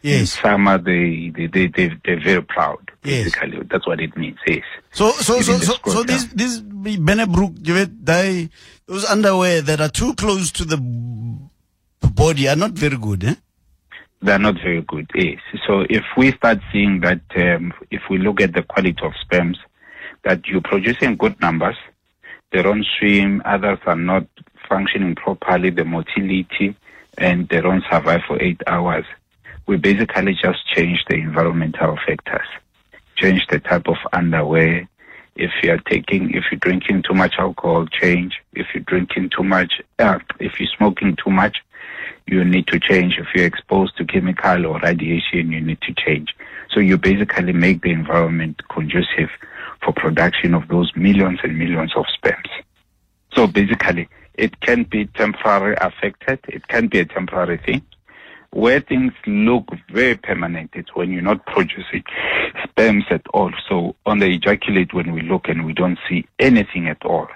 In 0.03 0.21
yes. 0.21 0.39
summer, 0.39 0.79
they, 0.79 1.33
they, 1.35 1.47
they, 1.47 1.67
they, 1.67 1.91
they're 2.05 2.21
very 2.21 2.43
proud, 2.43 2.91
Yes. 3.03 3.33
That's 3.71 3.87
what 3.87 4.01
it 4.01 4.17
means, 4.17 4.39
yes. 4.47 4.63
So 4.93 5.11
so 5.11 5.41
so 5.41 5.53
Even 5.53 5.67
so, 5.67 5.73
so 5.73 5.75
scrotum. 5.75 6.07
these 6.07 6.29
these 6.35 6.61
Benebrook, 6.61 7.57
they 8.05 8.49
those 8.87 9.05
underwear 9.07 9.61
that 9.63 9.81
are 9.81 9.89
too 9.89 10.15
close 10.15 10.53
to 10.53 10.65
the 10.65 10.77
body 10.77 12.49
are 12.49 12.57
not 12.57 12.73
very 12.73 12.97
good, 12.97 13.25
eh? 13.25 13.35
They're 14.21 14.39
not 14.39 14.55
very 14.57 14.83
good, 14.83 15.11
yes. 15.15 15.41
So 15.67 15.85
if 15.89 16.05
we 16.17 16.33
start 16.33 16.59
seeing 16.73 17.01
that, 17.01 17.21
um, 17.37 17.73
if 17.91 18.03
we 18.11 18.19
look 18.19 18.41
at 18.41 18.53
the 18.53 18.63
quality 18.63 19.01
of 19.03 19.13
sperms, 19.21 19.59
that 20.25 20.47
you're 20.47 20.61
producing 20.61 21.17
good 21.17 21.41
numbers, 21.41 21.77
they 22.53 22.63
don't 22.63 22.85
swim, 22.99 23.43
others 23.45 23.79
are 23.87 23.97
not 23.97 24.27
functioning 24.69 25.15
properly, 25.15 25.71
the 25.71 25.85
motility, 25.85 26.77
and 27.17 27.49
they 27.49 27.61
don't 27.61 27.85
survive 27.91 28.23
for 28.27 28.41
eight 28.43 28.61
hours. 28.67 29.05
We 29.69 29.77
basically 29.77 30.33
just 30.33 30.67
change 30.75 31.05
the 31.11 31.17
environmental 31.17 31.99
factors, 32.07 32.49
change 33.17 33.47
the 33.51 33.61
type 33.61 33.87
of 33.87 33.97
underwear. 34.15 34.89
If 35.37 35.51
you 35.63 35.73
are 35.73 35.83
taking, 35.91 36.31
if 36.31 36.45
you're 36.51 36.59
drinking 36.59 37.03
too 37.03 37.13
much 37.13 37.35
alcohol, 37.39 37.87
change. 37.87 38.41
If 38.55 38.69
you're 38.73 38.83
drinking 38.85 39.29
too 39.37 39.45
much, 39.45 39.83
uh, 39.99 40.21
if 40.41 40.59
you're 40.59 40.71
smoking 40.75 41.17
too 41.23 41.31
much, 41.31 41.59
you 42.27 42.43
need 42.47 42.67
to 42.69 42.81
change. 42.81 43.19
If 43.19 43.27
you're 43.35 43.45
exposed 43.45 43.99
to 43.99 44.07
chemical 44.07 44.65
or 44.65 44.81
radiation, 44.81 45.53
you 45.53 45.61
need 45.61 45.83
to 45.83 45.93
change. 45.93 46.35
So 46.71 46.81
you 46.81 46.97
basically 46.97 47.53
make 47.53 47.83
the 47.83 47.93
environment 47.93 48.63
conducive 48.71 49.29
for 49.85 49.93
production 49.93 50.55
of 50.55 50.67
those 50.69 50.91
millions 50.97 51.41
and 51.43 51.59
millions 51.59 51.93
of 51.95 52.07
sperms. 52.09 52.49
So 53.35 53.47
basically, 53.47 54.09
it 54.33 54.59
can 54.61 54.85
be 54.85 55.05
temporarily 55.09 55.77
affected. 55.79 56.39
It 56.49 56.69
can 56.69 56.87
be 56.87 57.01
a 57.01 57.05
temporary 57.05 57.59
thing. 57.59 57.83
Where 58.51 58.81
things 58.81 59.13
look 59.27 59.67
very 59.93 60.17
permanent, 60.17 60.71
it's 60.73 60.95
when 60.95 61.13
you're 61.13 61.23
not 61.23 61.45
producing 61.47 62.03
sperms 62.65 63.05
at 63.11 63.23
all. 63.35 63.53
So 63.69 63.95
on 64.07 64.19
the 64.21 64.27
ejaculate, 64.27 64.95
when 64.95 65.13
we 65.13 65.23
look 65.23 65.49
and 65.49 65.65
we 65.67 65.75
don't 65.75 65.99
see 66.09 66.27
anything 66.39 66.89
at 66.89 67.05
all, 67.05 67.29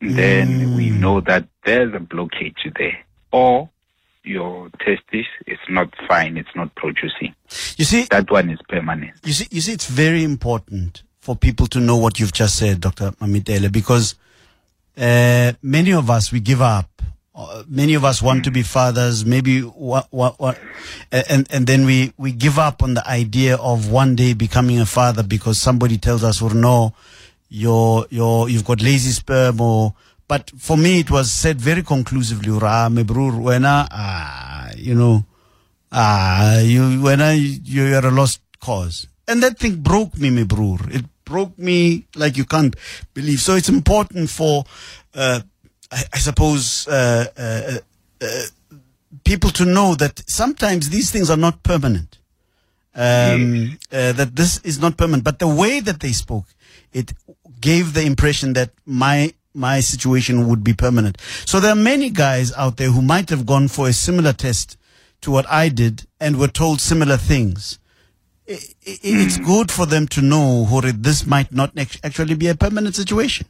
then 0.00 0.74
we 0.76 0.90
know 0.90 1.20
that 1.22 1.46
there's 1.64 1.94
a 1.94 1.98
blockage 1.98 2.76
there. 2.76 2.98
Or 3.32 3.70
your 4.24 4.70
testis 4.80 5.26
is 5.46 5.58
not 5.68 5.94
fine, 6.08 6.36
it's 6.36 6.54
not 6.54 6.74
producing. 6.74 7.34
You 7.76 7.84
see, 7.84 8.02
That 8.10 8.30
one 8.30 8.50
is 8.50 8.58
permanent. 8.68 9.12
you 9.24 9.32
see, 9.32 9.46
you 9.50 9.60
see, 9.60 9.72
it's 9.72 9.86
very 9.86 10.24
important 10.24 11.02
for 11.20 11.36
people 11.36 11.66
to 11.68 11.80
know 11.80 11.96
what 11.96 12.18
you've 12.20 12.32
just 12.32 12.56
said, 12.58 12.80
Doctor 12.80 13.12
Mamitele, 13.12 13.70
because 13.72 14.14
uh, 14.98 15.52
many 15.62 15.92
of 15.92 16.10
us 16.10 16.32
we 16.32 16.40
give 16.40 16.60
up. 16.60 16.90
Many 17.66 17.94
of 17.94 18.04
us 18.04 18.22
want 18.22 18.44
to 18.44 18.52
be 18.52 18.62
fathers, 18.62 19.24
maybe 19.26 19.60
what, 19.60 20.06
what, 20.10 20.38
what, 20.38 20.56
and 21.10 21.50
and 21.50 21.66
then 21.66 21.84
we 21.84 22.12
we 22.16 22.30
give 22.30 22.60
up 22.60 22.80
on 22.80 22.94
the 22.94 23.04
idea 23.08 23.56
of 23.56 23.90
one 23.90 24.14
day 24.14 24.34
becoming 24.34 24.78
a 24.80 24.86
father 24.86 25.24
because 25.24 25.58
somebody 25.58 25.98
tells 25.98 26.22
us, 26.22 26.40
"Or 26.40 26.54
no, 26.54 26.94
you're 27.48 28.06
you're 28.08 28.48
you've 28.48 28.64
got 28.64 28.80
lazy 28.80 29.10
sperm." 29.10 29.60
Or 29.60 29.94
but 30.28 30.52
for 30.56 30.76
me, 30.76 31.00
it 31.00 31.10
was 31.10 31.32
said 31.32 31.60
very 31.60 31.82
conclusively, 31.82 32.50
"Ra 32.50 32.88
mebrur 32.88 33.32
wena, 33.32 33.88
ah, 33.90 34.70
you 34.76 34.94
know, 34.94 35.24
ah, 35.90 36.60
you 36.60 37.02
when 37.02 37.20
I 37.20 37.32
you, 37.32 37.82
you're 37.82 38.06
a 38.06 38.12
lost 38.12 38.42
cause," 38.60 39.08
and 39.26 39.42
that 39.42 39.58
thing 39.58 39.82
broke 39.82 40.16
me, 40.16 40.30
me 40.30 40.44
brur. 40.44 40.78
It 40.88 41.04
broke 41.24 41.58
me 41.58 42.06
like 42.14 42.36
you 42.36 42.44
can't 42.44 42.76
believe. 43.12 43.40
So 43.40 43.56
it's 43.56 43.68
important 43.68 44.30
for, 44.30 44.64
uh, 45.14 45.40
I, 45.92 46.02
I 46.14 46.18
suppose, 46.18 46.86
uh, 46.88 47.26
uh, 47.36 47.78
uh, 48.24 48.42
people 49.24 49.50
to 49.50 49.64
know 49.64 49.94
that 49.94 50.22
sometimes 50.26 50.90
these 50.90 51.10
things 51.10 51.30
are 51.30 51.36
not 51.36 51.62
permanent. 51.62 52.18
Um, 52.96 53.76
uh, 53.92 54.12
that 54.12 54.36
this 54.36 54.60
is 54.62 54.78
not 54.78 54.96
permanent, 54.96 55.24
but 55.24 55.40
the 55.40 55.48
way 55.48 55.80
that 55.80 55.98
they 55.98 56.12
spoke, 56.12 56.46
it 56.92 57.12
gave 57.60 57.92
the 57.92 58.02
impression 58.04 58.52
that 58.52 58.70
my 58.86 59.32
my 59.52 59.80
situation 59.80 60.48
would 60.48 60.62
be 60.64 60.74
permanent. 60.74 61.20
So 61.44 61.58
there 61.60 61.72
are 61.72 61.76
many 61.76 62.10
guys 62.10 62.52
out 62.54 62.76
there 62.76 62.90
who 62.90 63.02
might 63.02 63.30
have 63.30 63.46
gone 63.46 63.68
for 63.68 63.88
a 63.88 63.92
similar 63.92 64.32
test 64.32 64.76
to 65.22 65.30
what 65.30 65.46
I 65.48 65.68
did 65.70 66.06
and 66.20 66.38
were 66.38 66.48
told 66.48 66.80
similar 66.80 67.16
things. 67.16 67.78
I- 68.48 68.54
I- 68.86 68.98
it's 69.02 69.38
good 69.38 69.70
for 69.72 69.86
them 69.86 70.06
to 70.08 70.20
know, 70.22 70.64
Hore, 70.64 70.90
this 70.92 71.24
might 71.26 71.52
not 71.52 71.72
actually 72.02 72.34
be 72.34 72.48
a 72.48 72.54
permanent 72.56 72.94
situation. 72.96 73.46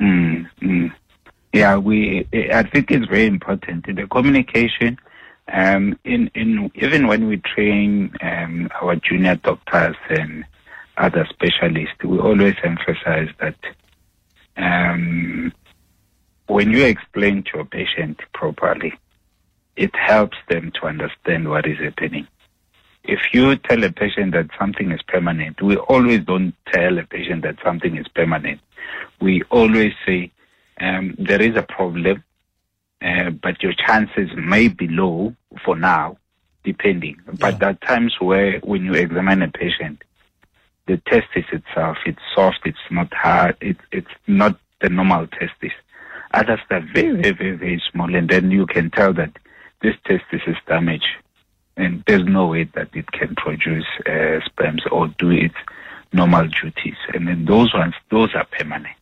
Mm, 0.00 0.46
mm. 0.62 0.92
Yeah, 1.54 1.76
we. 1.76 2.26
I 2.52 2.64
think 2.64 2.90
it's 2.90 3.06
very 3.06 3.26
important 3.26 3.86
the 3.86 4.08
communication. 4.08 4.98
Um, 5.52 5.96
in 6.02 6.28
in 6.34 6.68
even 6.74 7.06
when 7.06 7.28
we 7.28 7.36
train 7.36 8.12
um, 8.22 8.68
our 8.82 8.96
junior 8.96 9.36
doctors 9.36 9.94
and 10.10 10.44
other 10.96 11.24
specialists, 11.30 12.02
we 12.02 12.18
always 12.18 12.56
emphasize 12.64 13.28
that 13.38 13.54
um, 14.56 15.52
when 16.48 16.72
you 16.72 16.86
explain 16.86 17.44
to 17.52 17.60
a 17.60 17.64
patient 17.64 18.20
properly, 18.32 18.92
it 19.76 19.94
helps 19.94 20.36
them 20.48 20.72
to 20.80 20.88
understand 20.88 21.48
what 21.48 21.68
is 21.68 21.78
happening. 21.78 22.26
If 23.04 23.20
you 23.32 23.54
tell 23.54 23.84
a 23.84 23.92
patient 23.92 24.32
that 24.32 24.48
something 24.58 24.90
is 24.90 25.02
permanent, 25.06 25.62
we 25.62 25.76
always 25.76 26.24
don't 26.24 26.52
tell 26.72 26.98
a 26.98 27.04
patient 27.04 27.42
that 27.42 27.58
something 27.62 27.96
is 27.96 28.08
permanent. 28.08 28.60
We 29.20 29.44
always 29.50 29.92
say 30.04 30.32
um, 30.80 31.14
there 31.18 31.42
is 31.42 31.56
a 31.56 31.62
problem, 31.62 32.22
uh, 33.02 33.30
but 33.30 33.62
your 33.62 33.72
chances 33.74 34.30
may 34.36 34.68
be 34.68 34.88
low 34.88 35.34
for 35.64 35.76
now, 35.76 36.16
depending. 36.64 37.16
But 37.26 37.52
Yeah. 37.52 37.58
there 37.58 37.68
are 37.70 37.86
times 37.86 38.14
where 38.20 38.58
when 38.60 38.84
you 38.84 38.94
examine 38.94 39.42
a 39.42 39.48
patient, 39.48 40.02
the 40.86 40.98
testis 40.98 41.44
itself, 41.52 41.98
it's 42.06 42.20
soft, 42.34 42.60
it's 42.64 42.90
not 42.90 43.12
hard, 43.14 43.56
it's 43.60 43.80
it's 43.92 44.14
not 44.26 44.58
the 44.80 44.88
normal 44.88 45.26
testis. 45.28 45.72
Others 46.34 46.60
are 46.70 46.80
very, 46.80 47.12
very, 47.12 47.30
very, 47.32 47.56
very 47.56 47.82
small, 47.90 48.14
and 48.14 48.28
then 48.28 48.50
you 48.50 48.66
can 48.66 48.90
tell 48.90 49.12
that 49.14 49.32
this 49.82 49.94
testis 50.04 50.42
is 50.46 50.56
damaged, 50.66 51.06
and 51.76 52.02
there's 52.06 52.24
no 52.24 52.46
way 52.46 52.64
that 52.74 52.88
it 52.94 53.10
can 53.12 53.34
produce 53.36 53.86
uh, 54.06 54.40
sperms 54.44 54.82
or 54.90 55.08
do 55.18 55.30
its 55.30 55.54
normal 56.12 56.46
duties. 56.48 56.96
And 57.12 57.28
then 57.28 57.44
those 57.44 57.72
ones, 57.72 57.94
those 58.10 58.34
are 58.34 58.46
permanent. 58.58 58.96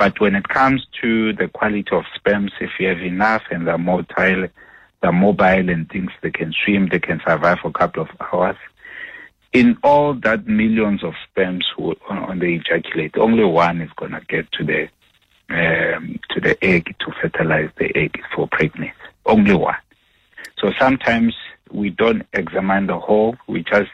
But 0.00 0.18
when 0.18 0.34
it 0.34 0.48
comes 0.48 0.86
to 1.02 1.34
the 1.34 1.46
quality 1.46 1.84
of 1.92 2.04
sperms, 2.14 2.52
if 2.58 2.70
you 2.80 2.88
have 2.88 3.02
enough 3.02 3.42
and 3.50 3.66
they're 3.66 3.76
mobile, 3.76 4.48
they're 5.02 5.12
mobile 5.12 5.68
and 5.68 5.90
things, 5.90 6.10
they 6.22 6.30
can 6.30 6.54
swim, 6.64 6.88
they 6.88 7.00
can 7.00 7.20
survive 7.22 7.58
for 7.58 7.68
a 7.68 7.72
couple 7.72 8.04
of 8.04 8.08
hours. 8.32 8.56
In 9.52 9.76
all 9.84 10.14
that 10.14 10.46
millions 10.46 11.04
of 11.04 11.12
sperms 11.28 11.66
who, 11.76 11.94
on, 12.08 12.38
the 12.38 12.46
ejaculate, 12.46 13.18
only 13.18 13.44
one 13.44 13.82
is 13.82 13.90
going 13.96 14.12
to 14.12 14.22
get 14.26 14.50
to 14.52 14.64
the 14.64 14.88
um, 15.50 16.18
to 16.30 16.40
the 16.40 16.56
egg 16.64 16.94
to 17.00 17.12
fertilize 17.20 17.68
the 17.76 17.94
egg 17.94 18.22
for 18.34 18.48
pregnancy. 18.48 18.94
Only 19.26 19.52
one. 19.52 19.76
So 20.60 20.72
sometimes 20.78 21.34
we 21.70 21.90
don't 21.90 22.22
examine 22.32 22.86
the 22.86 22.98
whole. 22.98 23.36
We 23.48 23.64
just 23.64 23.90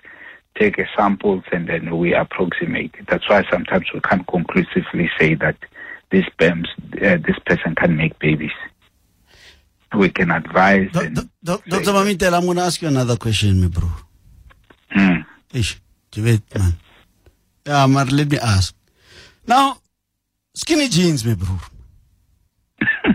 take 0.57 0.77
samples 0.97 1.43
and 1.51 1.69
then 1.69 1.99
we 1.99 2.15
approximate. 2.15 2.95
That's 3.09 3.29
why 3.29 3.43
sometimes 3.51 3.87
we 3.93 3.99
can't 4.03 4.25
conclusively 4.29 5.11
say 5.19 5.35
that 5.35 5.57
this 6.11 6.25
sperms, 6.27 6.69
uh, 7.03 7.17
this 7.27 7.39
person 7.47 7.75
can 7.75 7.97
make 7.97 8.19
babies. 8.19 8.53
We 9.97 10.11
can 10.11 10.31
advise. 10.31 10.91
Do- 10.93 11.11
do- 11.11 11.29
do- 11.43 11.63
Dr. 11.69 11.93
Mamintel, 11.93 12.33
I'm 12.35 12.45
going 12.45 12.57
to 12.59 12.63
ask 12.65 12.83
you 12.83 12.89
another 12.89 13.17
question, 13.17 13.61
my 13.61 13.69
bro. 13.69 13.89
Mm. 14.97 15.25
Ish, 15.53 15.81
you 16.15 16.25
wait, 16.25 16.43
man. 16.59 16.75
Yeah, 17.67 17.87
man, 17.87 18.09
let 18.09 18.31
me 18.31 18.39
ask. 18.39 18.75
Now, 19.47 19.79
skinny 20.55 20.89
jeans, 20.89 21.25
my 21.25 21.35
bro. 21.35 21.59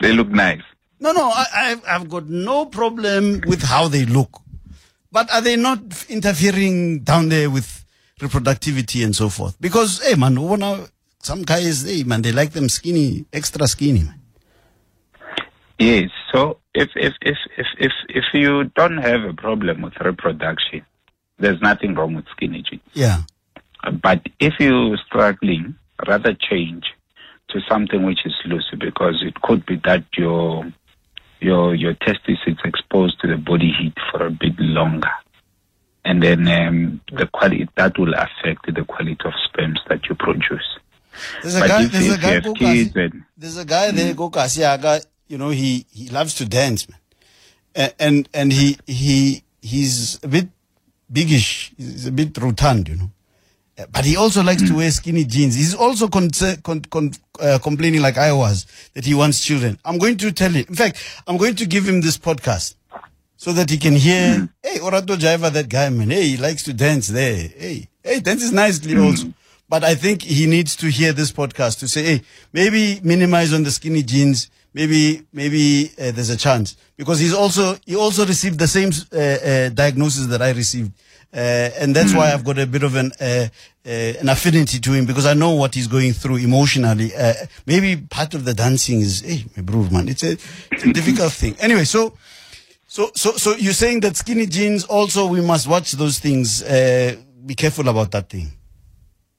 They 0.00 0.12
look 0.12 0.28
nice. 0.28 0.62
No, 1.00 1.12
no, 1.12 1.28
I, 1.28 1.44
I've, 1.54 1.82
I've 1.88 2.08
got 2.08 2.26
no 2.28 2.66
problem 2.66 3.40
with 3.46 3.62
how 3.62 3.88
they 3.88 4.04
look. 4.04 4.40
But 5.10 5.32
are 5.32 5.40
they 5.40 5.56
not 5.56 5.80
interfering 6.08 7.00
down 7.00 7.30
there 7.30 7.50
with 7.50 7.84
reproductivity 8.20 9.04
and 9.04 9.14
so 9.16 9.28
forth? 9.28 9.60
Because, 9.60 10.00
hey, 10.06 10.14
man, 10.14 10.40
when 10.40 10.62
I- 10.62 10.86
some 11.20 11.42
guys, 11.42 11.82
hey, 11.82 12.04
man, 12.04 12.22
they 12.22 12.32
like 12.32 12.52
them 12.52 12.68
skinny, 12.68 13.26
extra 13.32 13.66
skinny, 13.66 14.04
man. 14.04 14.20
Yes. 15.78 16.10
So 16.32 16.58
if 16.74 16.90
if 16.96 17.14
if 17.22 17.36
if 17.56 17.66
if 17.78 17.92
if 18.08 18.24
you 18.34 18.64
don't 18.74 18.98
have 18.98 19.22
a 19.22 19.32
problem 19.32 19.82
with 19.82 19.94
reproduction, 20.00 20.84
there's 21.38 21.60
nothing 21.60 21.94
wrong 21.94 22.14
with 22.14 22.26
skinny 22.32 22.62
jeans. 22.68 22.82
Yeah. 22.94 23.22
But 24.02 24.26
if 24.40 24.54
you're 24.58 24.96
struggling, 25.06 25.76
rather 26.06 26.34
change 26.34 26.84
to 27.50 27.60
something 27.68 28.04
which 28.04 28.26
is 28.26 28.34
loose 28.44 28.70
because 28.78 29.22
it 29.22 29.40
could 29.42 29.64
be 29.66 29.76
that 29.84 30.04
your 30.16 30.64
your 31.40 31.74
your 31.74 31.94
testis 31.94 32.38
is 32.46 32.58
exposed 32.64 33.20
to 33.20 33.28
the 33.28 33.36
body 33.36 33.72
heat 33.78 33.94
for 34.10 34.26
a 34.26 34.30
bit 34.30 34.58
longer. 34.58 35.10
and 36.08 36.22
then 36.22 36.48
um, 36.48 37.00
the 37.12 37.26
quality 37.26 37.68
that 37.76 37.98
will 37.98 38.14
affect 38.14 38.72
the 38.74 38.84
quality 38.84 39.18
of 39.24 39.32
sperms 39.44 39.78
that 39.88 40.06
you 40.08 40.14
produce. 40.14 40.78
There's 41.42 41.56
a 41.56 41.60
But 41.60 41.68
guy. 41.68 41.84
There's 41.86 42.12
a 42.14 42.18
guy. 42.18 42.40
kids 42.54 42.96
and- 42.96 43.24
There's 43.36 43.56
a 43.56 43.64
guy 43.64 43.90
there, 43.92 44.14
Kokasi 44.14 44.64
Aga. 44.66 45.00
You 45.28 45.38
know, 45.38 45.50
he 45.50 45.86
he 45.92 46.08
loves 46.08 46.34
to 46.36 46.44
dance, 46.46 46.88
man, 46.88 46.98
and 47.74 47.94
and, 47.98 48.28
and 48.34 48.52
he 48.52 48.78
he 48.86 49.42
he's 49.60 50.18
a 50.22 50.28
bit 50.28 50.48
biggish. 51.12 51.72
He's 51.76 52.06
a 52.06 52.12
bit 52.12 52.36
rotund, 52.38 52.88
you 52.88 52.96
know. 52.96 53.10
But 53.92 54.04
he 54.04 54.16
also 54.16 54.42
likes 54.42 54.62
to 54.68 54.74
wear 54.74 54.90
skinny 54.90 55.24
jeans. 55.24 55.54
He's 55.54 55.72
also 55.74 56.08
con- 56.08 56.30
con- 56.64 56.80
con- 56.90 57.12
uh, 57.38 57.60
complaining, 57.62 58.00
like 58.02 58.18
I 58.18 58.32
was, 58.32 58.66
that 58.94 59.04
he 59.04 59.14
wants 59.14 59.40
children. 59.44 59.78
I'm 59.84 59.98
going 59.98 60.16
to 60.16 60.32
tell 60.32 60.50
him. 60.50 60.64
In 60.68 60.74
fact, 60.74 60.96
I'm 61.28 61.36
going 61.36 61.54
to 61.54 61.64
give 61.66 61.86
him 61.88 62.00
this 62.00 62.18
podcast 62.18 62.74
so 63.36 63.52
that 63.52 63.70
he 63.70 63.78
can 63.78 63.94
hear. 63.94 64.48
Hey, 64.64 64.78
Orato 64.80 65.16
Jaiva, 65.16 65.52
that 65.52 65.68
guy, 65.68 65.90
man. 65.90 66.10
Hey, 66.10 66.30
he 66.30 66.36
likes 66.36 66.64
to 66.64 66.72
dance 66.72 67.06
there. 67.06 67.36
Hey, 67.36 67.88
hey, 68.02 68.18
dances 68.18 68.50
nicely 68.50 68.98
also. 68.98 69.32
But 69.68 69.84
I 69.84 69.94
think 69.94 70.22
he 70.22 70.46
needs 70.46 70.76
to 70.76 70.90
hear 70.90 71.12
this 71.12 71.30
podcast 71.30 71.78
to 71.80 71.88
say, 71.88 72.02
hey, 72.02 72.22
maybe 72.52 73.00
minimize 73.02 73.52
on 73.52 73.62
the 73.64 73.70
skinny 73.70 74.02
jeans. 74.02 74.50
Maybe, 74.74 75.26
maybe 75.32 75.90
uh, 75.98 76.12
there's 76.12 76.30
a 76.30 76.36
chance 76.36 76.76
because 76.96 77.18
he's 77.18 77.32
also 77.32 77.76
he 77.86 77.96
also 77.96 78.24
received 78.26 78.58
the 78.58 78.68
same 78.68 78.90
uh, 79.12 79.16
uh, 79.18 79.68
diagnosis 79.70 80.26
that 80.26 80.42
I 80.42 80.50
received, 80.50 80.92
uh, 81.32 81.36
and 81.80 81.96
that's 81.96 82.12
why 82.14 82.32
I've 82.32 82.44
got 82.44 82.58
a 82.58 82.66
bit 82.66 82.82
of 82.82 82.94
an 82.94 83.10
uh, 83.18 83.48
uh, 83.86 83.88
an 83.88 84.28
affinity 84.28 84.78
to 84.78 84.92
him 84.92 85.06
because 85.06 85.24
I 85.24 85.32
know 85.32 85.54
what 85.54 85.74
he's 85.74 85.88
going 85.88 86.12
through 86.12 86.36
emotionally. 86.36 87.16
Uh, 87.16 87.32
maybe 87.66 87.96
part 87.96 88.34
of 88.34 88.44
the 88.44 88.52
dancing 88.52 89.00
is, 89.00 89.22
hey, 89.22 89.46
my 89.56 89.62
bro, 89.62 89.84
man, 89.90 90.06
it's 90.06 90.22
a, 90.22 90.32
it's 90.70 90.84
a 90.84 90.92
difficult 90.92 91.32
thing. 91.32 91.56
Anyway, 91.60 91.84
so 91.84 92.12
so, 92.86 93.10
so, 93.14 93.32
so 93.32 93.54
you're 93.56 93.74
saying 93.74 94.00
that 94.00 94.16
skinny 94.16 94.46
jeans 94.46 94.84
also 94.84 95.26
we 95.26 95.40
must 95.40 95.66
watch 95.66 95.92
those 95.92 96.18
things. 96.18 96.62
Uh, 96.62 97.16
be 97.44 97.54
careful 97.54 97.88
about 97.88 98.10
that 98.12 98.30
thing. 98.30 98.52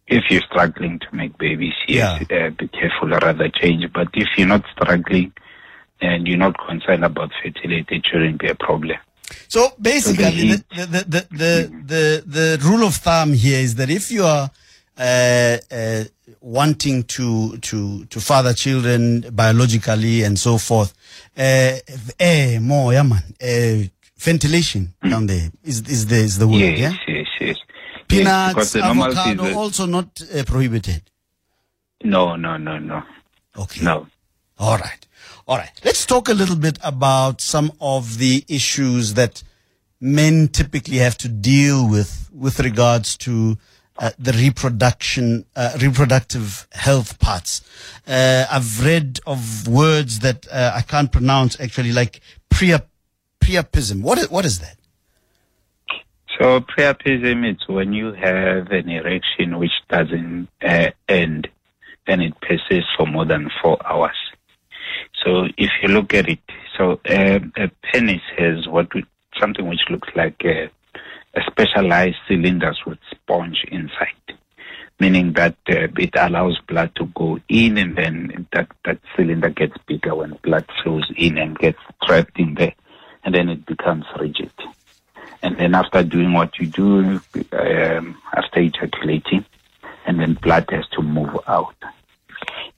If 0.10 0.24
you're 0.30 0.42
struggling 0.42 1.00
to 1.00 1.16
make 1.16 1.38
babies, 1.38 1.74
yes, 1.88 2.22
uh, 2.32 2.50
be 2.50 2.68
careful 2.68 3.14
or 3.14 3.20
rather 3.20 3.50
change. 3.50 3.86
But 3.94 4.08
if 4.14 4.28
you're 4.38 4.48
not 4.48 4.64
struggling 4.72 5.32
and 6.02 6.28
you're 6.28 6.38
not 6.38 6.56
concerned 6.68 7.06
about 7.06 7.32
fertility, 7.42 7.98
it 7.98 8.06
shouldn't 8.06 8.40
be 8.40 8.48
a 8.48 8.56
problem. 8.56 8.98
So 9.48 9.70
basically, 9.80 10.32
heat- 10.32 10.70
the, 10.70 10.86
the, 10.86 11.04
the, 11.08 11.28
the, 11.32 11.84
the, 11.86 12.24
the 12.26 12.68
rule 12.68 12.84
of 12.88 12.96
thumb 12.96 13.34
here 13.34 13.60
is 13.60 13.76
that 13.76 13.90
if 13.90 14.10
you 14.12 14.24
are 14.24 14.50
uh, 14.98 15.58
uh, 15.72 16.04
wanting 16.42 17.04
to, 17.04 17.58
to, 17.58 18.06
to 18.06 18.20
father 18.20 18.54
children 18.54 19.22
biologically 19.32 20.24
and 20.24 20.38
so 20.40 20.58
forth, 20.58 20.94
uh, 21.38 21.78
eh, 22.20 22.58
more, 22.60 22.94
yeah, 22.94 23.04
man, 23.04 23.24
uh, 23.42 23.88
ventilation 24.18 24.94
down 25.08 25.28
there 25.28 25.50
is, 25.64 25.82
is 25.88 26.08
the, 26.08 26.16
is 26.16 26.38
the 26.40 26.48
word, 26.48 26.58
Yes, 26.58 26.80
yeah? 26.80 26.94
yes, 27.08 27.19
yes. 28.12 28.26
Yes, 28.56 28.74
Peanuts, 28.74 28.76
normal 28.76 29.06
avocado, 29.12 29.44
season- 29.44 29.58
also 29.58 29.86
not 29.86 30.22
uh, 30.22 30.44
prohibited. 30.44 31.04
No, 32.04 32.36
no, 32.36 32.58
no, 32.58 32.78
no, 32.80 33.04
Okay. 33.58 33.84
no. 33.84 34.08
All 34.58 34.78
right. 34.78 35.06
All 35.48 35.58
right. 35.58 35.72
Let's 35.84 36.06
talk 36.06 36.30
a 36.30 36.34
little 36.34 36.56
bit 36.56 36.78
about 36.84 37.42
some 37.42 37.72
of 37.82 38.18
the 38.20 38.46
issues 38.48 39.16
that 39.16 39.44
men 40.00 40.48
typically 40.48 40.98
have 40.98 41.18
to 41.18 41.28
deal 41.28 41.90
with 41.90 42.30
with 42.34 42.60
regards 42.60 43.18
to 43.18 43.58
uh, 43.98 44.12
the 44.18 44.32
reproduction, 44.32 45.46
uh, 45.58 45.78
reproductive 45.82 46.68
health 46.72 47.20
parts. 47.20 47.62
Uh, 48.08 48.46
I've 48.50 48.84
read 48.86 49.20
of 49.28 49.68
words 49.68 50.20
that 50.20 50.48
uh, 50.50 50.72
I 50.74 50.82
can't 50.84 51.12
pronounce 51.12 51.60
actually, 51.60 51.92
like 51.92 52.22
priap- 52.50 52.86
priapism. 53.42 54.02
What 54.02 54.18
is, 54.20 54.30
what 54.30 54.46
is 54.46 54.60
that? 54.60 54.78
So 56.40 56.62
priapism 56.62 57.52
is 57.52 57.68
when 57.68 57.92
you 57.92 58.14
have 58.14 58.72
an 58.72 58.88
erection 58.90 59.60
which 59.60 59.74
doesn't 59.90 60.48
uh, 60.66 60.92
end 61.10 61.50
and 62.08 62.22
it 62.22 62.34
persists 62.40 62.90
for 62.96 63.06
more 63.06 63.26
than 63.26 63.50
four 63.62 63.78
hours. 63.86 64.16
So 65.22 65.48
if 65.58 65.70
you 65.82 65.90
look 65.90 66.14
at 66.14 66.30
it, 66.30 66.40
so 66.78 67.02
uh, 67.10 67.40
a 67.58 67.70
penis 67.84 68.22
has 68.38 68.70
what 68.70 68.94
we, 68.94 69.04
something 69.38 69.68
which 69.68 69.82
looks 69.90 70.08
like 70.16 70.42
a, 70.46 70.70
a 71.34 71.42
specialized 71.52 72.16
cylinders 72.26 72.80
with 72.88 73.00
sponge 73.12 73.66
inside, 73.70 74.38
meaning 74.98 75.34
that 75.34 75.58
uh, 75.68 75.88
it 75.98 76.16
allows 76.16 76.58
blood 76.70 76.96
to 76.96 77.08
go 77.16 77.38
in 77.50 77.78
and 77.78 77.98
then 77.98 78.48
that, 78.54 78.70
that 78.86 79.00
cylinder 79.18 79.50
gets 79.50 79.76
bigger 79.88 80.16
when 80.16 80.40
blood 80.42 80.66
flows 80.82 81.12
in 81.18 81.38
and 81.38 81.60
gets 81.60 81.80
trapped 82.04 82.40
in 82.40 82.54
there 82.54 82.76
and 83.26 83.36
then 83.36 83.50
it 83.50 83.66
becomes 83.66 84.06
rigid. 84.18 84.54
And 85.42 85.58
then 85.58 85.76
after 85.76 86.04
doing 86.04 86.34
what 86.34 86.60
you 86.60 86.68
do, 86.68 87.22
um, 87.54 88.22
after 88.34 88.60
ejaculating, 88.60 89.46
and 90.06 90.20
then 90.20 90.34
blood 90.34 90.66
has 90.72 90.88
to 90.90 91.02
move 91.02 91.38
out. 91.48 91.76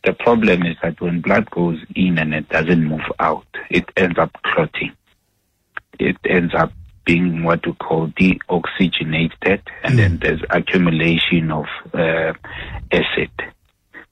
The 0.04 0.14
problem 0.14 0.64
is 0.64 0.76
that 0.82 1.00
when 1.00 1.22
blood 1.22 1.50
goes 1.52 1.80
in 1.96 2.18
and 2.18 2.34
it 2.34 2.50
doesn't 2.50 2.84
move 2.84 3.06
out, 3.20 3.46
it 3.70 3.86
ends 3.96 4.18
up 4.18 4.36
clotting. 4.44 4.94
It 6.00 6.18
ends 6.26 6.54
up 6.56 6.74
being 7.06 7.44
what 7.44 7.66
we 7.66 7.74
call 7.74 8.08
deoxygenated, 8.10 9.62
and 9.84 9.98
then 9.98 10.18
there's 10.18 10.42
accumulation 10.50 11.52
of 11.52 11.66
uh, 11.94 12.34
acid, 12.92 13.32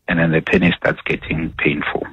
and 0.07 0.19
then 0.19 0.31
the 0.31 0.41
penis 0.41 0.75
starts 0.75 0.99
getting 1.05 1.53
painful. 1.57 2.05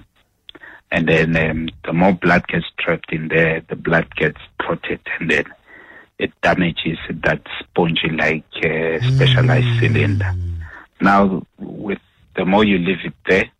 And 0.92 1.08
then 1.08 1.36
um, 1.36 1.68
the 1.84 1.92
more 1.92 2.12
blood 2.12 2.46
gets 2.46 2.66
trapped 2.78 3.12
in 3.12 3.28
there, 3.28 3.62
the 3.68 3.76
blood 3.76 4.14
gets 4.16 4.40
clotted, 4.60 5.00
and 5.18 5.30
then 5.30 5.44
it 6.18 6.32
damages 6.42 6.98
that 7.22 7.42
spongy-like 7.60 8.44
uh, 8.56 9.00
specialized 9.14 9.80
cylinder. 9.80 10.32
Now, 11.00 11.42
with 11.58 11.98
the 12.36 12.44
more 12.44 12.64
you 12.64 12.78
leave 12.78 13.04
it 13.04 13.14
there, 13.26 13.50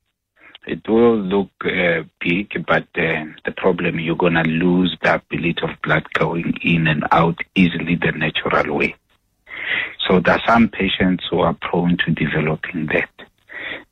it 0.66 0.88
will 0.88 1.16
look 1.18 1.50
uh, 1.64 2.02
big, 2.20 2.66
but 2.66 2.88
uh, 2.96 3.24
the 3.44 3.52
problem 3.56 4.00
you're 4.00 4.16
gonna 4.16 4.42
lose 4.42 4.96
the 5.02 5.14
ability 5.14 5.60
of 5.62 5.70
blood 5.82 6.04
going 6.14 6.54
in 6.62 6.86
and 6.88 7.04
out 7.12 7.38
easily 7.54 7.94
the 7.94 8.12
natural 8.12 8.76
way. 8.76 8.96
So 10.08 10.20
there 10.20 10.34
are 10.34 10.42
some 10.46 10.68
patients 10.68 11.24
who 11.30 11.40
are 11.40 11.56
prone 11.60 11.96
to 12.04 12.10
developing 12.12 12.86
that. 12.86 13.10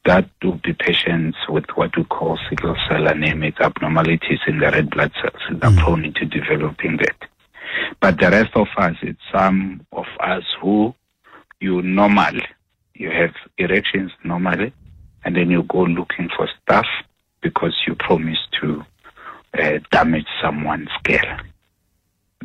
That 0.04 0.28
will 0.42 0.60
be 0.62 0.74
patients 0.74 1.36
with 1.48 1.64
what 1.74 1.96
we 1.96 2.04
call 2.04 2.38
sickle 2.48 2.76
cell 2.88 3.06
anemic 3.06 3.60
abnormalities 3.60 4.40
in 4.46 4.58
the 4.58 4.70
red 4.70 4.90
blood 4.90 5.12
cells. 5.20 5.60
They're 5.60 5.76
prone 5.82 6.12
to 6.12 6.24
developing 6.24 6.98
that. 6.98 7.28
But 8.00 8.18
the 8.20 8.30
rest 8.30 8.54
of 8.54 8.68
us, 8.76 8.96
it's 9.02 9.20
some 9.32 9.86
of 9.92 10.06
us 10.20 10.44
who 10.60 10.94
you 11.60 11.82
normal, 11.82 12.40
you 12.94 13.10
have 13.10 13.34
erections 13.58 14.12
normally, 14.24 14.72
and 15.24 15.36
then 15.36 15.50
you 15.50 15.62
go 15.64 15.82
looking 15.84 16.28
for 16.36 16.48
stuff 16.62 16.86
because 17.40 17.74
you 17.86 17.94
promise 17.94 18.38
to 18.60 18.84
uh, 19.58 19.78
damage 19.90 20.26
someone's 20.42 20.90
girl. 21.02 21.38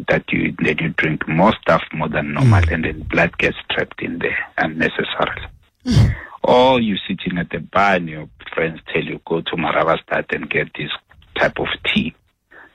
That 0.08 0.24
you 0.32 0.56
then 0.60 0.78
you 0.80 0.90
drink 0.90 1.28
more 1.28 1.54
stuff 1.62 1.84
more 1.92 2.08
than 2.08 2.34
normal, 2.34 2.64
and 2.72 2.86
then 2.86 3.02
blood 3.02 3.38
gets 3.38 3.58
trapped 3.70 4.02
in 4.02 4.20
there 4.20 4.38
unnecessarily. 4.58 5.48
Or 6.44 6.80
you 6.80 6.96
sitting 7.08 7.38
at 7.38 7.50
the 7.50 7.60
bar 7.60 7.96
and 7.96 8.08
your 8.08 8.30
friends 8.56 8.80
tell 8.92 9.04
you 9.04 9.20
go 9.28 9.42
to 9.42 9.52
Marabastad 9.56 10.34
and 10.34 10.50
get 10.50 10.70
this 10.78 10.90
type 11.38 11.60
of 11.60 11.68
tea. 11.86 12.16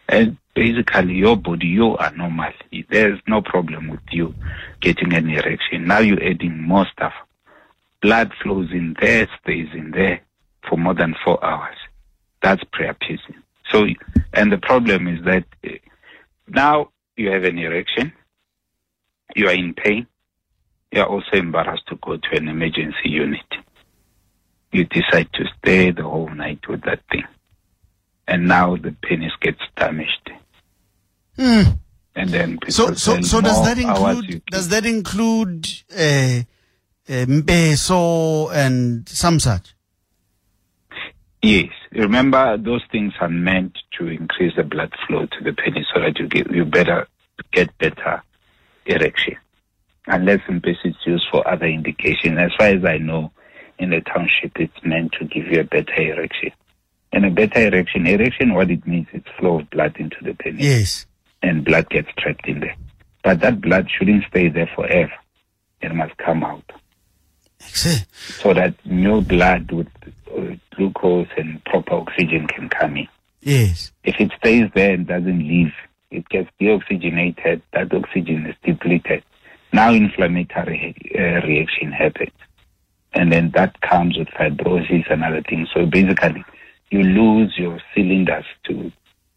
And 0.09 0.37
basically 0.55 1.15
your 1.15 1.37
body, 1.37 1.67
you 1.67 1.97
are 1.97 2.13
normal. 2.13 2.53
There's 2.91 3.21
no 3.27 3.43
problem 3.43 3.89
with 3.89 4.01
you 4.11 4.35
getting 4.81 5.13
an 5.15 5.29
erection. 5.29 5.87
Now 5.87 5.99
you're 6.01 6.23
adding 6.23 6.61
more 6.63 6.87
stuff. 6.93 7.15
Blood 8.03 8.33
flows 8.43 8.71
in 8.71 8.97
there, 9.01 9.29
stays 9.43 9.69
in 9.73 9.91
there 9.93 10.21
for 10.69 10.77
more 10.77 10.95
than 10.95 11.15
four 11.25 11.43
hours. 11.45 11.77
That's 12.43 12.63
priapism. 12.65 13.37
So, 13.71 13.87
and 14.33 14.53
the 14.53 14.59
problem 14.59 15.09
is 15.09 15.25
that 15.25 15.45
eh, 15.65 15.79
now 16.47 16.91
you 17.17 17.31
have 17.31 17.45
an 17.45 17.59
erection, 17.59 18.13
you 19.35 19.49
are 19.49 19.55
in 19.55 19.73
pain, 19.75 20.07
you 20.93 21.01
are 21.01 21.09
also 21.09 21.33
embarrassed 21.33 21.87
to 21.89 21.97
go 21.97 22.17
to 22.17 22.37
an 22.37 22.49
emergency 22.49 23.09
unit. 23.09 23.41
You 24.71 24.85
decide 24.85 25.33
to 25.35 25.45
stay 25.59 25.91
the 25.91 26.03
whole 26.03 26.29
night 26.29 26.69
with 26.69 26.83
that 26.83 27.01
thing. 27.11 27.25
And 28.27 28.49
now 28.49 28.77
the 28.77 28.95
penis 29.03 29.33
gets 29.41 29.61
damaged. 29.77 30.31
And 31.37 32.31
then 32.31 32.59
So, 32.69 32.95
so, 32.95 33.21
so 33.23 33.41
does 33.41 33.63
that 33.65 33.79
include 33.79 34.45
does 34.47 34.69
that 34.69 34.87
include 34.87 35.67
uh, 35.93 36.43
uh, 37.09 37.27
mpesu 37.27 38.53
and 38.55 39.09
some 39.09 39.41
such? 39.41 39.75
Yes. 41.43 41.71
Remember, 41.93 42.57
those 42.57 42.83
things 42.91 43.13
are 43.21 43.29
meant 43.29 43.79
to 43.99 44.07
increase 44.09 44.55
the 44.57 44.63
blood 44.63 44.93
flow 45.07 45.27
to 45.27 45.45
the 45.45 45.53
penis 45.53 45.87
so 45.93 46.01
that 46.01 46.19
you 46.19 46.29
get 46.29 46.51
you 46.51 46.65
better 46.65 47.07
get 47.53 47.77
better 47.79 48.23
erection. 48.87 49.37
Unless 50.07 50.41
mpesu 50.49 50.87
is 50.87 50.97
used 51.05 51.27
for 51.31 51.47
other 51.49 51.67
indications. 51.67 52.39
As 52.39 52.53
far 52.57 52.69
as 52.69 52.85
I 52.85 52.99
know, 52.99 53.33
in 53.79 53.91
the 53.91 54.01
township, 54.01 54.53
it's 54.57 54.85
meant 54.85 55.13
to 55.19 55.25
give 55.25 55.47
you 55.49 55.61
a 55.61 55.65
better 55.65 55.95
erection. 55.97 56.53
And 57.15 57.25
a 57.25 57.31
better 57.31 57.61
erection, 57.69 58.07
erection, 58.09 58.55
what 58.55 58.71
it 58.71 58.85
means, 58.87 59.07
it's 59.13 59.29
flow 59.39 59.61
of 59.61 59.71
blood 59.71 59.97
into 59.99 60.17
the 60.23 60.35
penis, 60.35 60.61
Yes. 60.61 61.07
and 61.43 61.65
blood 61.65 61.89
gets 61.89 62.09
trapped 62.19 62.47
in 62.49 62.59
there. 62.61 62.75
But 63.23 63.39
that 63.41 63.61
blood 63.61 63.89
shouldn't 63.89 64.25
stay 64.29 64.49
there 64.49 64.69
forever. 64.75 65.13
It 65.81 65.95
must 65.95 66.17
come 66.19 66.43
out. 66.43 66.65
Excellent. 67.61 68.07
So 68.43 68.53
that 68.53 68.75
new 68.85 69.21
blood 69.21 69.71
with 69.71 69.87
uh, 70.37 70.57
glucose 70.75 71.29
and 71.37 71.65
proper 71.65 71.95
oxygen 71.95 72.49
can 72.49 72.69
come 72.69 72.97
in. 72.97 73.09
Yes. 73.43 73.93
If 74.03 74.17
it 74.21 74.33
stays 74.39 74.69
there 74.75 74.93
and 74.95 75.07
doesn't 75.07 75.39
leave, 75.39 75.73
it 76.11 76.29
gets 76.29 76.51
deoxygenated, 76.61 77.63
that 77.75 77.95
oxygen 77.95 78.47
is 78.47 78.57
depleted. 78.65 79.23
Now 79.73 79.93
inflammatory 79.93 80.95
uh, 81.17 81.47
reaction 81.47 81.93
happens. 81.93 82.33
And 83.13 83.33
then 83.33 83.53
that 83.55 83.81
comes 83.83 84.19
with 84.19 84.29
fibrosis 84.29 85.11
and 85.11 85.23
other 85.23 85.43
things. 85.49 85.69
So 85.73 85.87
basically, 85.87 86.45
you 86.95 87.03
lose 87.03 87.53
your 87.59 87.81
cylinders 87.95 88.45
to 88.67 88.93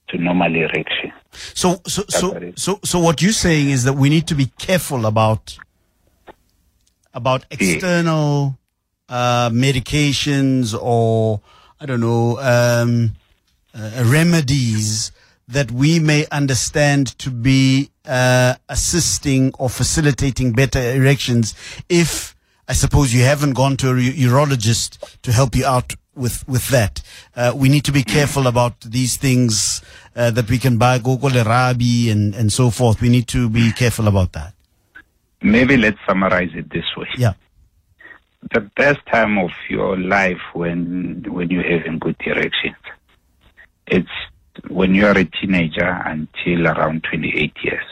to 0.09 0.17
normal 0.17 0.55
erection. 0.55 1.11
So, 1.31 1.81
so, 1.85 2.03
so, 2.07 2.31
what 2.31 2.59
so, 2.59 2.79
so, 2.83 2.99
what 2.99 3.21
you're 3.21 3.33
saying 3.33 3.71
is 3.71 3.83
that 3.83 3.93
we 3.93 4.09
need 4.09 4.25
to 4.27 4.35
be 4.35 4.45
careful 4.57 5.05
about 5.05 5.57
about 7.13 7.45
external 7.51 8.57
uh, 9.09 9.49
medications 9.49 10.77
or 10.79 11.41
I 11.81 11.85
don't 11.85 11.99
know 11.99 12.39
um, 12.39 13.15
uh, 13.73 14.03
remedies 14.05 15.11
that 15.47 15.71
we 15.71 15.99
may 15.99 16.25
understand 16.31 17.17
to 17.19 17.31
be 17.31 17.89
uh, 18.05 18.55
assisting 18.69 19.53
or 19.57 19.69
facilitating 19.69 20.53
better 20.53 20.79
erections 20.79 21.55
if 21.89 22.35
I 22.67 22.73
suppose 22.73 23.13
you 23.13 23.23
haven't 23.23 23.53
gone 23.53 23.77
to 23.77 23.91
a 23.91 23.93
urologist 23.93 25.21
to 25.21 25.31
help 25.31 25.55
you 25.55 25.65
out 25.65 25.95
with 26.17 26.47
with 26.47 26.67
that. 26.69 27.01
Uh, 27.35 27.53
we 27.55 27.69
need 27.69 27.85
to 27.85 27.91
be 27.91 28.03
careful 28.03 28.47
about 28.47 28.81
these 28.81 29.17
things 29.17 29.81
uh, 30.15 30.31
that 30.31 30.49
we 30.49 30.57
can 30.57 30.77
buy, 30.77 30.99
gogo 30.99 31.29
lerabi 31.29 32.11
and 32.11 32.35
and 32.35 32.51
so 32.51 32.69
forth. 32.69 33.01
We 33.01 33.09
need 33.09 33.27
to 33.29 33.49
be 33.49 33.71
careful 33.71 34.07
about 34.07 34.33
that. 34.33 34.53
Maybe 35.41 35.77
let's 35.77 35.99
summarize 36.07 36.49
it 36.55 36.69
this 36.71 36.85
way. 36.97 37.07
Yeah. 37.17 37.33
The 38.51 38.61
best 38.61 38.99
time 39.11 39.37
of 39.37 39.51
your 39.69 39.97
life 39.97 40.41
when 40.53 41.25
when 41.29 41.49
you're 41.49 41.77
having 41.77 41.99
good 41.99 42.15
erections, 42.25 42.75
it's 43.87 44.09
when 44.69 44.95
you 44.95 45.05
are 45.05 45.17
a 45.17 45.25
teenager 45.25 46.01
until 46.05 46.67
around 46.67 47.03
28 47.03 47.53
years. 47.63 47.85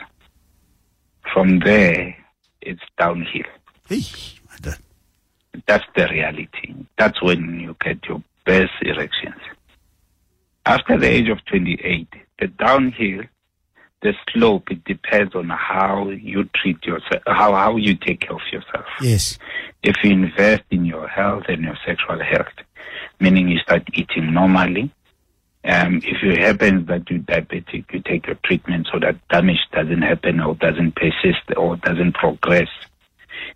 From 1.33 1.59
there, 1.59 2.15
it's 2.61 2.81
downhill. 2.97 3.43
Hey. 3.87 4.34
That's 5.67 5.85
the 5.95 6.07
reality. 6.07 6.75
That's 6.97 7.21
when 7.21 7.59
you 7.59 7.75
get 7.83 8.05
your 8.07 8.23
best 8.45 8.71
erections. 8.81 9.41
After 10.65 10.97
the 10.97 11.07
age 11.07 11.29
of 11.29 11.43
28, 11.45 12.07
the 12.39 12.47
downhill, 12.47 13.23
the 14.01 14.13
slope, 14.31 14.71
it 14.71 14.83
depends 14.83 15.35
on 15.35 15.49
how 15.49 16.09
you 16.09 16.49
treat 16.55 16.83
yourself, 16.85 17.21
how, 17.27 17.53
how 17.53 17.77
you 17.77 17.95
take 17.95 18.21
care 18.21 18.35
of 18.35 18.41
yourself. 18.51 18.85
yes. 19.01 19.37
If 19.83 19.95
you 20.03 20.11
invest 20.11 20.63
in 20.71 20.85
your 20.85 21.07
health 21.07 21.43
and 21.47 21.61
your 21.61 21.77
sexual 21.85 22.19
health, 22.23 22.53
meaning 23.19 23.49
you 23.49 23.59
start 23.59 23.83
eating 23.93 24.33
normally, 24.33 24.91
um, 25.65 25.97
if 26.03 26.21
it 26.21 26.39
happens 26.39 26.87
that 26.87 27.09
you're 27.09 27.19
diabetic, 27.19 27.91
you 27.91 27.99
take 28.01 28.27
your 28.27 28.37
treatment 28.43 28.87
so 28.91 28.99
that 28.99 29.15
damage 29.29 29.59
doesn't 29.71 30.03
happen 30.03 30.39
or 30.39 30.53
doesn't 30.55 30.95
persist 30.95 31.41
or 31.57 31.75
doesn't 31.77 32.13
progress. 32.13 32.67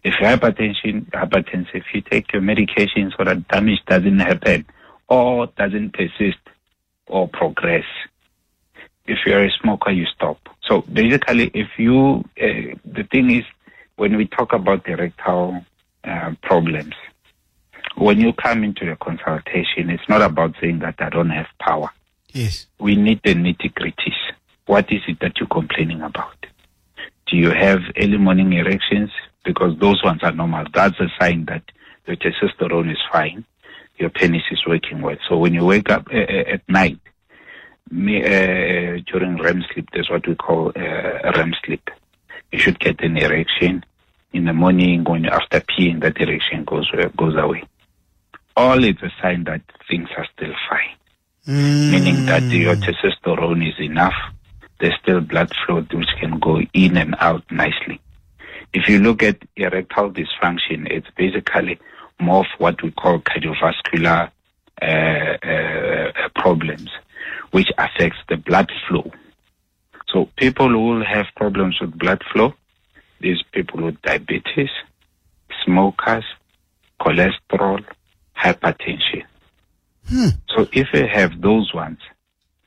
If 0.03 0.15
you're 0.19 0.29
hypertension, 0.29 1.09
hypertensive, 1.12 1.83
you 1.93 2.01
take 2.01 2.31
your 2.31 2.41
medication 2.41 3.12
so 3.17 3.23
that 3.25 3.47
damage 3.49 3.79
doesn't 3.88 4.19
happen 4.19 4.65
or 5.07 5.47
doesn't 5.57 5.93
persist 5.93 6.39
or 7.07 7.27
progress. 7.27 7.85
If 9.05 9.19
you're 9.25 9.43
a 9.43 9.51
smoker, 9.62 9.91
you 9.91 10.05
stop. 10.05 10.38
So 10.63 10.81
basically, 10.81 11.51
if 11.53 11.67
you, 11.77 12.23
uh, 12.39 12.77
the 12.85 13.07
thing 13.12 13.31
is, 13.31 13.43
when 13.95 14.15
we 14.15 14.27
talk 14.27 14.53
about 14.53 14.88
erectile 14.88 15.65
uh, 16.03 16.33
problems, 16.43 16.93
when 17.97 18.19
you 18.19 18.31
come 18.33 18.63
into 18.63 18.85
the 18.85 18.95
consultation, 18.95 19.89
it's 19.89 20.07
not 20.07 20.21
about 20.21 20.55
saying 20.62 20.79
that 20.79 20.95
I 20.99 21.09
don't 21.09 21.31
have 21.31 21.47
power 21.59 21.89
Yes. 22.33 22.67
we 22.79 22.95
need 22.95 23.21
the 23.23 23.33
nitty 23.33 23.73
gritties. 23.73 24.15
What 24.65 24.91
is 24.91 25.01
it 25.07 25.19
that 25.21 25.38
you're 25.39 25.47
complaining 25.47 26.01
about? 26.01 26.45
Do 27.27 27.38
you 27.38 27.49
have 27.49 27.79
early 27.97 28.17
morning 28.17 28.53
erections? 28.53 29.09
Because 29.43 29.78
those 29.80 30.04
ones 30.04 30.21
are 30.23 30.32
normal. 30.32 30.65
That's 30.73 30.99
a 30.99 31.08
sign 31.19 31.45
that 31.45 31.63
your 32.06 32.17
testosterone 32.17 32.91
is 32.91 32.99
fine. 33.12 33.45
Your 33.97 34.10
penis 34.10 34.43
is 34.52 34.65
working 34.65 35.02
well. 35.02 35.17
So 35.28 35.38
when 35.38 35.54
you 35.54 35.65
wake 35.65 35.89
up 35.89 36.08
uh, 36.13 36.17
at 36.17 36.67
night, 36.69 36.99
me, 37.91 38.23
uh, 38.23 39.02
during 39.12 39.38
REM 39.41 39.63
sleep, 39.73 39.89
that's 39.93 40.10
what 40.10 40.28
we 40.28 40.36
call 40.36 40.69
uh, 40.75 41.32
REM 41.36 41.54
sleep. 41.65 41.89
You 42.52 42.60
should 42.60 42.80
get 42.80 43.04
an 43.04 43.17
erection. 43.17 43.84
In 44.32 44.45
the 44.45 44.54
morning, 44.54 45.04
when 45.06 45.25
after 45.25 45.60
peeing, 45.62 46.02
that 46.02 46.21
erection 46.21 46.63
goes 46.63 46.89
goes 47.17 47.36
away. 47.36 47.63
All 48.56 48.84
is 48.84 48.97
a 49.02 49.10
sign 49.21 49.45
that 49.45 49.62
things 49.89 50.10
are 50.15 50.28
still 50.36 50.54
fine 50.69 50.99
meaning 51.49 52.25
that 52.25 52.43
your 52.43 52.75
testosterone 52.75 53.67
is 53.67 53.80
enough. 53.80 54.13
There's 54.80 54.93
still 55.02 55.21
blood 55.21 55.52
flow 55.65 55.82
which 55.82 56.08
can 56.19 56.39
go 56.39 56.62
in 56.73 56.95
and 56.95 57.15
out 57.19 57.43
nicely. 57.52 57.99
If 58.73 58.88
you 58.88 58.99
look 58.99 59.23
at 59.23 59.38
erectile 59.55 60.12
dysfunction, 60.12 60.89
it's 60.89 61.08
basically 61.17 61.79
more 62.19 62.41
of 62.41 62.47
what 62.58 62.82
we 62.84 62.91
call 62.91 63.19
cardiovascular 63.19 64.32
uh, 64.82 64.86
uh, 64.86 66.29
problems, 66.36 66.89
which 67.51 67.69
affects 67.77 68.19
the 68.29 68.38
blood 68.38 68.71
flow. 68.88 69.12
So 70.10 70.29
people 70.38 70.69
who 70.69 70.88
will 70.88 71.05
have 71.05 71.27
problems 71.36 71.79
with 71.82 71.97
blood 71.97 72.21
flow, 72.32 72.53
these 73.21 73.41
people 73.51 73.84
with 73.84 74.01
diabetes, 74.01 74.69
smokers, 75.65 76.23
cholesterol, 77.01 77.84
hypertension. 78.38 79.25
So 80.55 80.67
if 80.71 80.88
you 80.93 81.08
have 81.08 81.41
those 81.41 81.73
ones, 81.73 81.99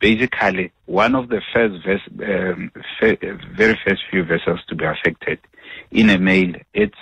basically 0.03 0.73
one 0.87 1.15
of 1.15 1.29
the 1.29 1.41
first 1.55 1.87
um, 1.87 2.73
very 3.01 3.79
first 3.87 4.03
few 4.11 4.25
vessels 4.25 4.59
to 4.67 4.75
be 4.75 4.85
affected 4.85 5.39
in 5.93 6.11
a 6.11 6.19
male, 6.19 6.55
it's 6.75 6.99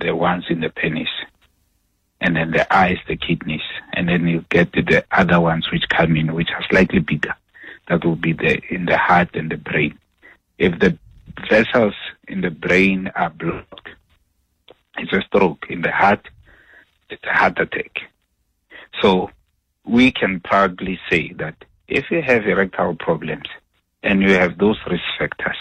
the 0.00 0.16
ones 0.16 0.46
in 0.48 0.60
the 0.60 0.70
penis, 0.70 1.10
and 2.22 2.34
then 2.34 2.52
the 2.52 2.74
eyes, 2.74 2.96
the 3.06 3.16
kidneys, 3.16 3.68
and 3.92 4.08
then 4.08 4.26
you 4.26 4.44
get 4.48 4.72
the 4.72 5.04
other 5.12 5.40
ones 5.40 5.70
which 5.70 5.84
come 5.90 6.16
in, 6.16 6.34
which 6.34 6.48
are 6.54 6.64
slightly 6.70 7.00
bigger. 7.00 7.34
That 7.88 8.04
will 8.04 8.16
be 8.16 8.32
the 8.32 8.60
in 8.70 8.86
the 8.86 8.96
heart 8.96 9.34
and 9.34 9.50
the 9.50 9.58
brain. 9.58 9.98
If 10.58 10.78
the 10.80 10.98
vessels 11.50 11.94
in 12.26 12.40
the 12.40 12.50
brain 12.50 13.10
are 13.14 13.30
blocked, 13.30 13.90
it's 14.96 15.12
a 15.12 15.20
stroke. 15.26 15.66
In 15.68 15.82
the 15.82 15.92
heart, 15.92 16.26
it's 17.10 17.22
a 17.24 17.32
heart 17.32 17.58
attack. 17.58 17.98
So 19.02 19.30
we 19.84 20.10
can 20.10 20.40
proudly 20.40 20.98
say 21.10 21.34
that 21.34 21.56
if 21.88 22.10
you 22.10 22.22
have 22.22 22.46
erectile 22.46 22.94
problems 22.96 23.46
and 24.02 24.22
you 24.22 24.32
have 24.34 24.58
those 24.58 24.78
risk 24.90 25.04
factors, 25.18 25.56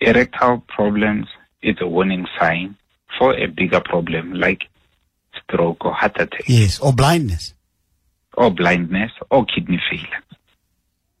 erectile 0.00 0.62
problems 0.68 1.26
is 1.62 1.76
a 1.80 1.86
warning 1.86 2.26
sign 2.38 2.76
for 3.18 3.34
a 3.36 3.46
bigger 3.46 3.80
problem 3.80 4.32
like 4.34 4.62
stroke 5.42 5.84
or 5.84 5.92
heart 5.92 6.16
attack 6.20 6.44
Yes. 6.46 6.78
Or 6.80 6.92
blindness. 6.92 7.54
or 8.36 8.50
blindness 8.50 9.10
or 9.30 9.44
kidney 9.44 9.80
failure. 9.90 10.22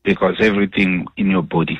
Because 0.02 0.36
everything 0.40 1.06
in 1.16 1.30
your 1.30 1.42
body, 1.42 1.78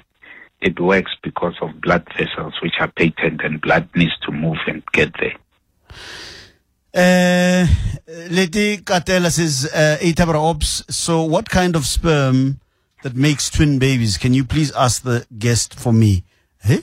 it 0.61 0.79
works 0.79 1.13
because 1.23 1.55
of 1.63 1.81
blood 1.81 2.07
vessels 2.19 2.55
which 2.63 2.75
are 2.81 2.89
patent 2.91 3.41
and 3.43 3.61
blood 3.61 3.89
needs 3.95 4.13
to 4.27 4.33
move 4.33 4.59
and 4.67 4.83
get 4.93 5.13
there. 5.19 5.37
Uh, 6.95 7.67
Leti 8.31 8.79
Katela 8.79 9.31
says, 9.31 9.71
uh, 9.73 9.99
Itabra 10.01 10.39
Ops, 10.51 10.83
so 10.89 11.23
what 11.23 11.49
kind 11.49 11.77
of 11.77 11.87
sperm 11.87 12.61
that 13.03 13.15
makes 13.15 13.49
twin 13.49 13.79
babies? 13.79 14.19
Can 14.19 14.35
you 14.35 14.45
please 14.45 14.73
ask 14.73 15.03
the 15.03 15.25
guest 15.39 15.79
for 15.79 15.93
me? 15.93 16.25
Hey? 16.63 16.81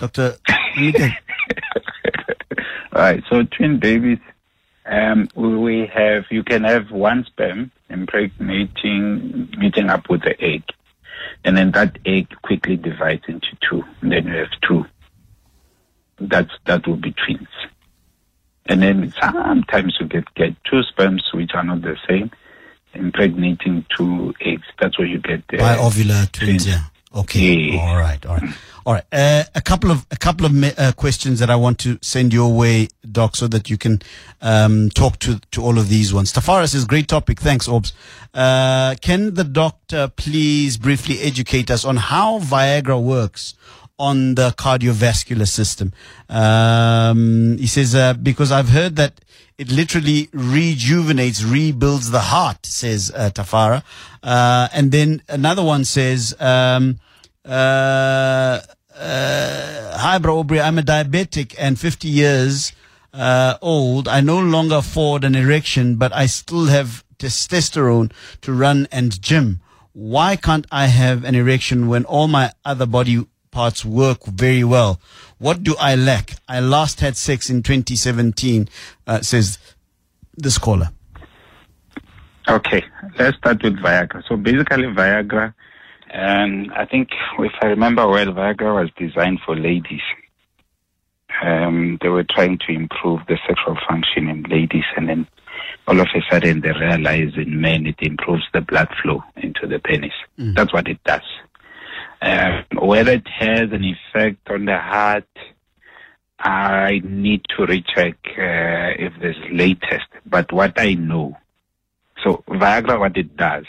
Let 0.00 0.18
All 0.18 0.32
right. 2.92 3.22
So 3.30 3.42
twin 3.44 3.78
babies, 3.78 4.18
um, 4.84 5.28
we- 5.34 5.56
we 5.56 5.86
have 5.86 6.24
you 6.30 6.42
can 6.42 6.64
have 6.64 6.90
one 6.90 7.24
sperm 7.24 7.70
impregnating, 7.88 9.48
meeting 9.56 9.88
up 9.88 10.10
with 10.10 10.22
the 10.22 10.38
egg, 10.42 10.64
and 11.44 11.56
then 11.56 11.70
that 11.72 11.98
egg 12.04 12.28
quickly 12.42 12.76
divides 12.76 13.22
into 13.28 13.48
two. 13.68 13.82
And 14.00 14.12
then 14.12 14.26
you 14.26 14.34
have 14.34 14.50
two. 14.68 14.84
That's 16.18 16.50
that 16.66 16.86
will 16.86 16.96
be 16.96 17.14
twins. 17.24 17.48
And 18.66 18.82
then 18.82 19.12
sometimes 19.20 19.96
you 20.00 20.06
get 20.06 20.32
get 20.34 20.54
two 20.64 20.82
sperms 20.82 21.28
which 21.34 21.50
are 21.54 21.64
not 21.64 21.82
the 21.82 21.96
same, 22.08 22.30
impregnating 22.94 23.84
two 23.96 24.34
eggs. 24.40 24.66
That's 24.80 24.98
where 24.98 25.08
you 25.08 25.18
get 25.18 25.46
the 25.48 25.58
Biovular 25.58 26.30
twins, 26.30 26.66
yeah. 26.66 26.84
Okay. 27.14 27.40
Yes. 27.40 27.80
All 27.80 27.96
right. 27.98 28.24
All 28.24 28.36
right. 28.36 28.54
All 28.86 28.94
right. 28.94 29.04
Uh, 29.12 29.44
a 29.54 29.60
couple 29.60 29.90
of 29.90 30.06
a 30.10 30.16
couple 30.16 30.46
of 30.46 30.78
uh, 30.78 30.92
questions 30.92 31.40
that 31.40 31.50
I 31.50 31.56
want 31.56 31.78
to 31.80 31.98
send 32.00 32.32
your 32.32 32.52
way, 32.52 32.88
Doc, 33.10 33.36
so 33.36 33.46
that 33.48 33.68
you 33.68 33.76
can 33.76 34.00
um, 34.40 34.88
talk 34.90 35.18
to 35.20 35.38
to 35.50 35.62
all 35.62 35.78
of 35.78 35.88
these 35.88 36.14
ones. 36.14 36.32
Tafara 36.32 36.66
says, 36.68 36.86
"Great 36.86 37.08
topic. 37.08 37.38
Thanks, 37.40 37.68
Orbs. 37.68 37.92
Uh, 38.32 38.94
can 39.02 39.34
the 39.34 39.44
doctor 39.44 40.08
please 40.08 40.78
briefly 40.78 41.20
educate 41.20 41.70
us 41.70 41.84
on 41.84 41.96
how 41.96 42.38
Viagra 42.38 43.00
works?" 43.02 43.54
On 43.98 44.34
the 44.34 44.50
cardiovascular 44.50 45.46
system, 45.46 45.92
um, 46.28 47.56
he 47.58 47.66
says 47.66 47.94
uh, 47.94 48.14
because 48.14 48.50
I've 48.50 48.70
heard 48.70 48.96
that 48.96 49.20
it 49.58 49.70
literally 49.70 50.28
rejuvenates, 50.32 51.44
rebuilds 51.44 52.10
the 52.10 52.20
heart. 52.20 52.66
Says 52.66 53.12
uh, 53.14 53.30
Tafara, 53.32 53.84
uh, 54.22 54.68
and 54.72 54.90
then 54.90 55.22
another 55.28 55.62
one 55.62 55.84
says, 55.84 56.34
um, 56.40 56.98
uh, 57.44 58.60
uh, 58.98 59.98
"Hi, 59.98 60.18
bro 60.18 60.38
Aubrey. 60.38 60.60
I'm 60.60 60.78
a 60.78 60.82
diabetic 60.82 61.54
and 61.58 61.78
50 61.78 62.08
years 62.08 62.72
uh, 63.12 63.58
old. 63.60 64.08
I 64.08 64.20
no 64.20 64.40
longer 64.40 64.76
afford 64.76 65.24
an 65.24 65.34
erection, 65.34 65.96
but 65.96 66.12
I 66.12 66.26
still 66.26 66.66
have 66.66 67.04
testosterone 67.18 68.12
to 68.40 68.52
run 68.52 68.88
and 68.90 69.20
gym. 69.20 69.60
Why 69.92 70.36
can't 70.36 70.66
I 70.72 70.86
have 70.86 71.22
an 71.24 71.34
erection 71.34 71.86
when 71.86 72.04
all 72.04 72.26
my 72.26 72.52
other 72.64 72.86
body 72.86 73.26
parts 73.52 73.84
work 73.84 74.24
very 74.24 74.64
well? 74.64 75.00
What 75.38 75.62
do 75.62 75.76
I 75.78 75.94
lack? 75.94 76.34
I 76.48 76.58
last 76.58 76.98
had 76.98 77.16
sex 77.16 77.48
in 77.48 77.62
2017," 77.62 78.68
uh, 79.06 79.20
says 79.20 79.58
this 80.36 80.58
caller. 80.58 80.90
Okay, 82.48 82.82
let's 83.18 83.36
start 83.36 83.62
with 83.62 83.76
Viagra. 83.76 84.22
So 84.28 84.36
basically, 84.36 84.84
Viagra, 84.84 85.54
um, 86.12 86.72
I 86.74 86.84
think 86.86 87.10
if 87.38 87.52
I 87.62 87.66
remember 87.66 88.08
well, 88.08 88.26
Viagra 88.26 88.82
was 88.82 88.90
designed 88.96 89.38
for 89.46 89.54
ladies. 89.54 90.02
Um, 91.42 91.98
they 92.02 92.08
were 92.08 92.24
trying 92.24 92.58
to 92.66 92.72
improve 92.72 93.20
the 93.28 93.38
sexual 93.46 93.76
function 93.88 94.28
in 94.28 94.42
ladies, 94.44 94.84
and 94.96 95.08
then 95.08 95.26
all 95.86 96.00
of 96.00 96.08
a 96.14 96.20
sudden 96.30 96.60
they 96.60 96.72
realize 96.72 97.32
in 97.36 97.60
men 97.60 97.86
it 97.86 97.96
improves 98.00 98.44
the 98.52 98.60
blood 98.60 98.88
flow 99.02 99.22
into 99.36 99.66
the 99.66 99.78
penis. 99.78 100.12
That's 100.54 100.72
what 100.72 100.88
it 100.88 101.02
does. 101.04 101.22
Um, 102.22 102.64
whether 102.80 103.12
it 103.12 103.26
has 103.26 103.72
an 103.72 103.84
effect 103.84 104.48
on 104.48 104.66
the 104.66 104.78
heart, 104.78 105.26
I 106.38 107.00
need 107.02 107.42
to 107.56 107.66
recheck 107.66 108.14
uh, 108.38 108.94
if 108.96 109.12
there's 109.20 109.36
latest. 109.50 110.06
But 110.24 110.52
what 110.52 110.80
I 110.80 110.94
know, 110.94 111.36
so 112.22 112.44
Viagra, 112.48 112.98
what 113.00 113.16
it 113.16 113.36
does, 113.36 113.64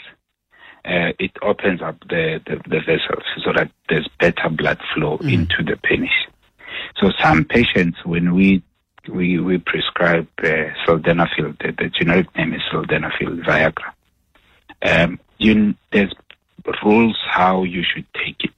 uh, 0.84 1.10
it 1.18 1.32
opens 1.42 1.82
up 1.82 1.98
the, 2.08 2.40
the, 2.46 2.56
the 2.68 2.80
vessels 2.80 3.24
so 3.44 3.52
that 3.56 3.70
there's 3.88 4.08
better 4.20 4.48
blood 4.50 4.78
flow 4.94 5.16
into 5.18 5.64
the 5.64 5.76
penis. 5.82 6.10
So 7.00 7.10
some 7.20 7.44
patients, 7.44 7.98
when 8.04 8.34
we 8.34 8.62
we, 9.08 9.38
we 9.38 9.58
prescribe 9.58 10.28
uh, 10.38 10.72
sildenafil, 10.86 11.58
the, 11.58 11.74
the 11.76 11.90
generic 11.90 12.34
name 12.36 12.54
is 12.54 12.62
sildenafil 12.72 13.44
Viagra. 13.44 13.92
Um, 14.82 15.20
you, 15.38 15.74
there's 15.92 16.14
rules 16.84 17.18
how 17.28 17.62
you 17.64 17.82
should 17.82 18.06
take 18.14 18.44
it. 18.44 18.50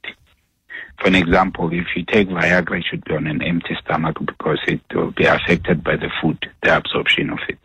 For 1.00 1.08
an 1.08 1.14
example, 1.14 1.70
if 1.72 1.86
you 1.94 2.04
take 2.04 2.28
Viagra, 2.28 2.78
it 2.78 2.84
should 2.88 3.04
be 3.04 3.14
on 3.14 3.26
an 3.26 3.42
empty 3.42 3.76
stomach 3.84 4.16
because 4.24 4.58
it 4.66 4.80
will 4.94 5.10
be 5.10 5.24
affected 5.24 5.84
by 5.84 5.96
the 5.96 6.10
food, 6.22 6.38
the 6.62 6.76
absorption 6.76 7.30
of 7.30 7.38
it. 7.48 7.58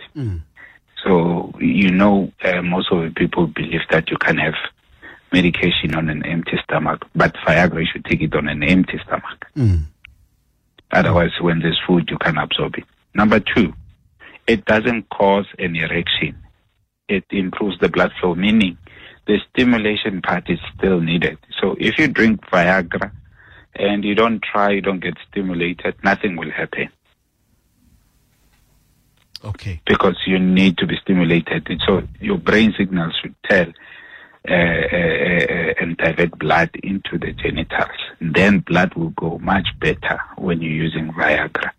So, 1.03 1.51
you 1.59 1.91
know, 1.91 2.31
uh, 2.43 2.61
most 2.61 2.91
of 2.91 3.01
the 3.03 3.09
people 3.11 3.47
believe 3.47 3.81
that 3.89 4.09
you 4.11 4.17
can 4.17 4.37
have 4.37 4.53
medication 5.31 5.95
on 5.95 6.09
an 6.09 6.25
empty 6.25 6.57
stomach, 6.63 7.05
but 7.15 7.33
Viagra, 7.47 7.79
you 7.81 7.87
should 7.91 8.05
take 8.05 8.21
it 8.21 8.35
on 8.35 8.47
an 8.49 8.63
empty 8.63 8.99
stomach. 9.05 9.47
Otherwise, 10.91 11.31
when 11.39 11.59
there's 11.59 11.79
food, 11.87 12.09
you 12.11 12.17
can 12.17 12.37
absorb 12.37 12.75
it. 12.77 12.83
Number 13.15 13.39
two, 13.39 13.73
it 14.45 14.65
doesn't 14.65 15.09
cause 15.09 15.45
an 15.57 15.75
erection. 15.77 16.35
It 17.07 17.23
improves 17.29 17.79
the 17.79 17.87
blood 17.89 18.11
flow, 18.19 18.35
meaning 18.35 18.77
the 19.27 19.37
stimulation 19.53 20.21
part 20.21 20.49
is 20.49 20.59
still 20.77 20.99
needed. 20.99 21.37
So 21.61 21.75
if 21.79 21.97
you 21.97 22.07
drink 22.07 22.41
Viagra 22.51 23.11
and 23.75 24.03
you 24.03 24.15
don't 24.15 24.41
try, 24.41 24.71
you 24.71 24.81
don't 24.81 24.99
get 24.99 25.15
stimulated, 25.29 25.95
nothing 26.03 26.35
will 26.35 26.51
happen 26.51 26.89
Okay. 29.43 29.81
because 29.85 30.17
you 30.25 30.39
need 30.39 30.77
to 30.79 30.87
be 30.87 30.95
stimulated. 31.01 31.67
So 31.85 32.03
your 32.19 32.37
brain 32.37 32.73
signals 32.77 33.13
should 33.21 33.35
tell 33.49 33.67
uh, 34.47 34.53
uh, 34.53 34.55
uh, 34.55 35.73
and 35.79 35.97
divert 35.97 36.37
blood 36.39 36.71
into 36.83 37.17
the 37.17 37.31
genitals. 37.31 37.97
Then 38.19 38.59
blood 38.59 38.95
will 38.95 39.11
go 39.11 39.37
much 39.39 39.67
better 39.79 40.19
when 40.37 40.61
you're 40.61 40.71
using 40.71 41.11
Viagra, 41.13 41.71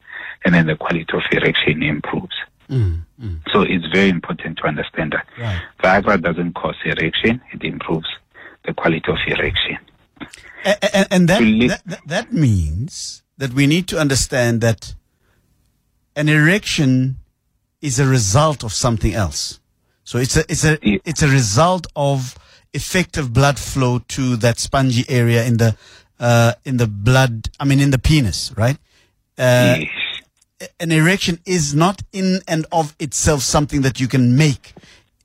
and 0.45 0.55
then 0.55 0.67
the 0.67 0.77
quality 0.77 1.07
of 1.13 1.23
erection 1.33 1.83
improves. 1.83 2.35
Mm, 2.73 3.05
mm, 3.23 3.39
So 3.53 3.63
it's 3.63 3.85
very 3.93 4.09
important 4.09 4.57
to 4.59 4.65
understand 4.67 5.13
that 5.13 5.27
right. 5.39 5.61
Viagra 5.83 6.17
doesn't 6.23 6.55
cause 6.55 6.77
erection; 6.85 7.41
it 7.53 7.63
improves 7.63 8.09
the 8.65 8.73
quality 8.73 9.11
of 9.11 9.19
erection. 9.27 9.79
A- 10.65 10.79
a- 10.83 11.13
and 11.15 11.29
that, 11.29 11.41
that, 11.69 11.83
that 11.87 12.01
that 12.07 12.33
means 12.33 13.23
that 13.37 13.53
we 13.53 13.67
need 13.67 13.87
to 13.89 13.99
understand 13.99 14.61
that 14.63 14.95
an 16.17 16.29
erection 16.29 17.17
is 17.81 17.99
a 17.99 18.07
result 18.07 18.63
of 18.65 18.73
something 18.73 19.13
else. 19.15 19.61
So 20.05 20.19
it's 20.19 20.37
a 20.37 20.45
it's 20.49 20.65
a 20.65 20.79
it's 21.09 21.23
a 21.23 21.29
result 21.29 21.87
of 21.95 22.37
effective 22.73 23.33
blood 23.33 23.59
flow 23.59 23.99
to 24.17 24.37
that 24.37 24.59
spongy 24.59 25.05
area 25.09 25.45
in 25.45 25.57
the 25.59 25.77
uh, 26.19 26.53
in 26.65 26.77
the 26.79 26.87
blood. 26.87 27.49
I 27.61 27.65
mean, 27.65 27.81
in 27.81 27.91
the 27.91 27.99
penis, 27.99 28.53
right? 28.57 28.79
Uh, 29.39 29.77
yes. 29.81 29.89
An 30.81 30.93
erection 30.93 31.39
is 31.47 31.75
not 31.75 32.03
in 32.13 32.41
and 32.49 32.67
of 32.73 32.95
itself 32.99 33.43
something 33.43 33.83
that 33.83 34.01
you 34.01 34.09
can 34.09 34.37
make. 34.37 34.75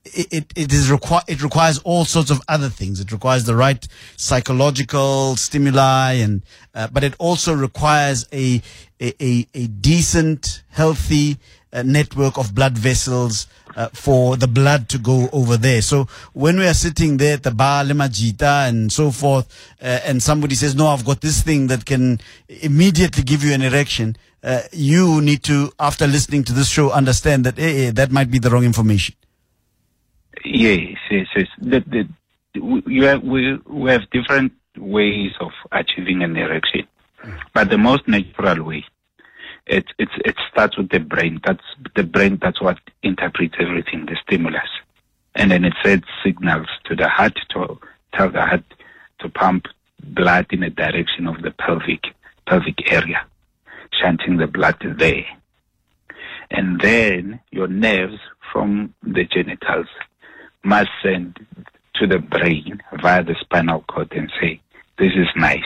It, 0.06 0.28
it, 0.32 0.54
it 0.56 0.74
is 0.74 0.90
require 0.90 1.22
it 1.28 1.44
requires 1.44 1.80
all 1.80 2.06
sorts 2.06 2.32
of 2.32 2.42
other 2.48 2.70
things. 2.70 3.00
It 3.00 3.12
requires 3.12 3.44
the 3.44 3.56
right 3.56 3.86
psychological 4.16 5.36
stimuli, 5.36 6.14
and 6.14 6.44
uh, 6.74 6.88
but 6.88 7.04
it 7.04 7.14
also 7.20 7.54
requires 7.54 8.26
a 8.32 8.62
a, 9.00 9.48
a, 9.54 9.68
decent, 9.68 10.64
healthy 10.70 11.38
uh, 11.72 11.84
network 11.84 12.38
of 12.38 12.56
blood 12.56 12.78
vessels 12.78 13.46
uh, 13.76 13.90
for 13.90 14.38
the 14.38 14.48
blood 14.48 14.90
to 14.90 14.98
go 14.98 15.30
over 15.32 15.56
there. 15.56 15.82
So 15.82 16.08
when 16.34 16.58
we 16.58 16.66
are 16.66 16.74
sitting 16.74 17.18
there 17.18 17.36
at 17.36 17.44
the 17.44 17.52
bar, 17.52 17.84
lemajita 17.84 18.68
and 18.68 18.92
so 18.92 19.12
forth, 19.12 19.48
uh, 19.82 20.00
and 20.04 20.24
somebody 20.24 20.56
says, 20.56 20.74
"No, 20.74 20.88
I've 20.88 21.06
got 21.06 21.22
this 21.22 21.44
thing 21.44 21.68
that 21.68 21.86
can 21.86 22.20
immediately 22.48 23.24
give 23.24 23.44
you 23.44 23.54
an 23.54 23.62
erection," 23.62 24.18
uh, 24.44 24.62
you 24.72 25.22
need 25.22 25.44
to, 25.44 25.72
after 25.80 26.08
listening 26.08 26.44
to 26.46 26.54
this 26.54 26.70
show, 26.70 26.92
understand 26.92 27.46
that 27.46 27.60
eh, 27.60 27.88
eh, 27.88 27.92
that 27.92 28.12
might 28.12 28.30
be 28.30 28.40
the 28.40 28.50
wrong 28.50 28.64
information. 28.64 29.16
Yes, 30.46 30.98
yes, 31.10 31.28
yes. 31.36 31.48
The, 31.60 31.80
the, 31.80 33.06
have, 33.06 33.24
we, 33.24 33.58
we 33.66 33.90
have 33.92 34.10
different 34.12 34.54
ways 34.78 35.32
of 35.40 35.52
achieving 35.72 36.24
an 36.24 36.36
erection, 36.36 36.88
but 37.54 37.70
the 37.70 37.78
most 37.78 38.08
natural 38.08 38.64
way, 38.64 38.86
it, 39.66 39.86
it, 39.98 40.10
it 40.24 40.36
starts 40.52 40.78
with 40.78 40.90
the 40.90 41.00
brain. 41.00 41.42
That's 41.46 41.64
the 41.96 42.04
brain. 42.04 42.40
That's 42.42 42.62
what 42.62 42.78
interprets 43.04 43.56
everything, 43.60 44.06
the 44.06 44.18
stimulus, 44.26 44.70
and 45.36 45.52
then 45.52 45.66
it 45.66 45.74
sends 45.84 46.06
signals 46.24 46.68
to 46.86 46.96
the 46.96 47.10
heart 47.10 47.38
to 47.50 47.78
tell 48.14 48.30
the 48.30 48.42
heart 48.42 48.64
to 49.20 49.30
pump 49.30 49.66
blood 50.04 50.48
in 50.52 50.62
the 50.62 50.70
direction 50.70 51.28
of 51.28 51.42
the 51.42 51.52
pelvic 51.52 52.06
pelvic 52.46 52.92
area, 52.92 53.26
shunting 54.02 54.38
the 54.38 54.48
blood 54.48 54.78
there, 54.98 55.26
and 56.52 56.80
then 56.82 57.40
your 57.52 57.68
nerves 57.68 58.20
from 58.52 58.94
the 59.04 59.24
genitals 59.26 59.88
must 60.64 60.90
send 61.04 61.40
to 61.96 62.08
the 62.08 62.20
brain 62.20 62.82
via 63.02 63.24
the 63.24 63.36
spinal 63.42 63.84
cord 63.90 64.12
and 64.12 64.32
say, 64.40 64.60
this 64.98 65.12
is 65.16 65.28
nice. 65.36 65.60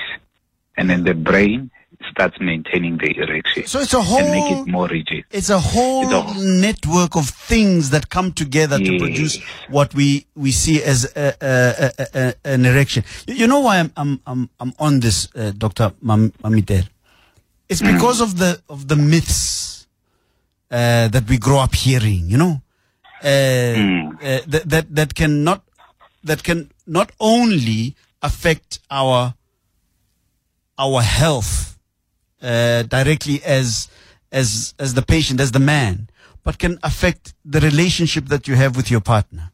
And 0.77 0.89
then 0.89 1.03
the 1.03 1.13
brain 1.13 1.69
starts 2.09 2.37
maintaining 2.39 2.97
the 2.97 3.15
erection 3.15 3.67
So 3.67 3.79
it's 3.79 3.93
a 3.93 3.99
and 3.99 4.31
make 4.31 4.43
whole 4.45 4.63
it 4.63 4.67
more 4.67 4.87
rigid. 4.87 5.23
it's 5.29 5.49
a 5.51 5.59
whole 5.59 6.03
It's 6.03 6.11
a 6.13 6.21
whole- 6.21 6.41
network 6.43 7.15
of 7.15 7.29
things 7.29 7.91
that 7.91 8.09
come 8.09 8.31
together 8.31 8.79
to 8.79 8.97
produce 8.97 9.37
what 9.69 9.93
we, 9.93 10.25
we 10.35 10.51
see 10.51 10.81
as 10.81 11.05
a, 11.15 11.35
a, 11.41 12.33
an 12.43 12.65
erection. 12.65 13.03
You 13.27 13.35
you 13.35 13.47
know 13.47 13.59
why 13.59 13.79
I'm 13.79 13.91
I'm 13.95 14.19
I'm, 14.25 14.49
I'm 14.59 14.73
on 14.79 14.99
this, 15.01 15.27
uh, 15.35 15.51
Doctor 15.55 15.91
Mam- 16.01 16.31
Mamiter? 16.43 16.87
It's 17.71 17.81
because 17.81 18.19
of 18.19 18.37
the 18.37 18.61
of 18.67 18.79
the 18.91 18.97
myths 18.97 19.87
uh, 20.69 21.07
that 21.07 21.25
we 21.29 21.37
grow 21.37 21.59
up 21.59 21.73
hearing. 21.73 22.29
You 22.29 22.37
know, 22.43 22.61
uh, 23.23 23.27
uh, 23.27 24.41
that 24.53 24.63
that 24.73 24.85
that 24.95 25.15
can 25.15 25.33
not 25.43 25.63
that 26.29 26.43
can 26.43 26.69
not 26.85 27.11
only 27.19 27.95
affect 28.21 28.79
our 28.89 29.33
our 30.77 31.01
health 31.01 31.79
uh, 32.41 32.83
directly 32.83 33.41
as 33.45 33.87
as 34.31 34.73
as 34.77 34.93
the 34.93 35.01
patient, 35.01 35.39
as 35.39 35.51
the 35.51 35.59
man, 35.59 36.09
but 36.43 36.57
can 36.59 36.77
affect 36.83 37.33
the 37.45 37.61
relationship 37.61 38.25
that 38.25 38.47
you 38.49 38.55
have 38.55 38.75
with 38.75 38.91
your 38.91 39.01
partner. 39.01 39.51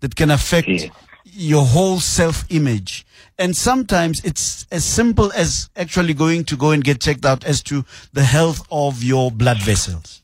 That 0.00 0.14
can 0.14 0.30
affect 0.30 0.68
Yeah. 0.68 0.90
Your 1.32 1.64
whole 1.64 2.00
self 2.00 2.44
image. 2.50 3.06
And 3.38 3.54
sometimes 3.54 4.24
it's 4.24 4.66
as 4.72 4.84
simple 4.84 5.30
as 5.32 5.68
actually 5.76 6.14
going 6.14 6.44
to 6.44 6.56
go 6.56 6.70
and 6.70 6.82
get 6.82 7.00
checked 7.00 7.26
out 7.26 7.44
as 7.44 7.62
to 7.64 7.84
the 8.12 8.24
health 8.24 8.66
of 8.70 9.02
your 9.02 9.30
blood 9.30 9.62
vessels. 9.62 10.22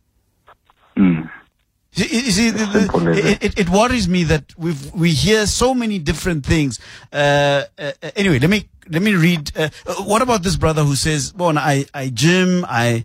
Mm. 0.97 1.31
You 1.95 2.07
see, 2.31 2.51
the, 2.51 2.65
the, 2.65 3.11
it, 3.13 3.43
it, 3.43 3.59
it 3.59 3.69
worries 3.69 4.09
me 4.09 4.25
that 4.25 4.55
we 4.57 4.75
we 4.95 5.11
hear 5.11 5.47
so 5.47 5.75
many 5.75 5.99
different 5.99 6.47
things. 6.47 6.81
Uh, 7.13 7.65
uh, 7.79 7.93
anyway, 8.17 8.39
let 8.39 8.49
me 8.49 8.67
let 8.89 9.03
me 9.03 9.15
read. 9.15 9.53
Uh, 9.55 9.69
uh, 9.87 9.95
what 10.05 10.23
about 10.23 10.43
this 10.43 10.57
brother 10.57 10.85
who 10.85 10.97
says, 10.97 11.35
"Well, 11.35 11.59
I 11.59 11.85
I 11.93 12.09
gym, 12.09 12.65
I 12.67 13.05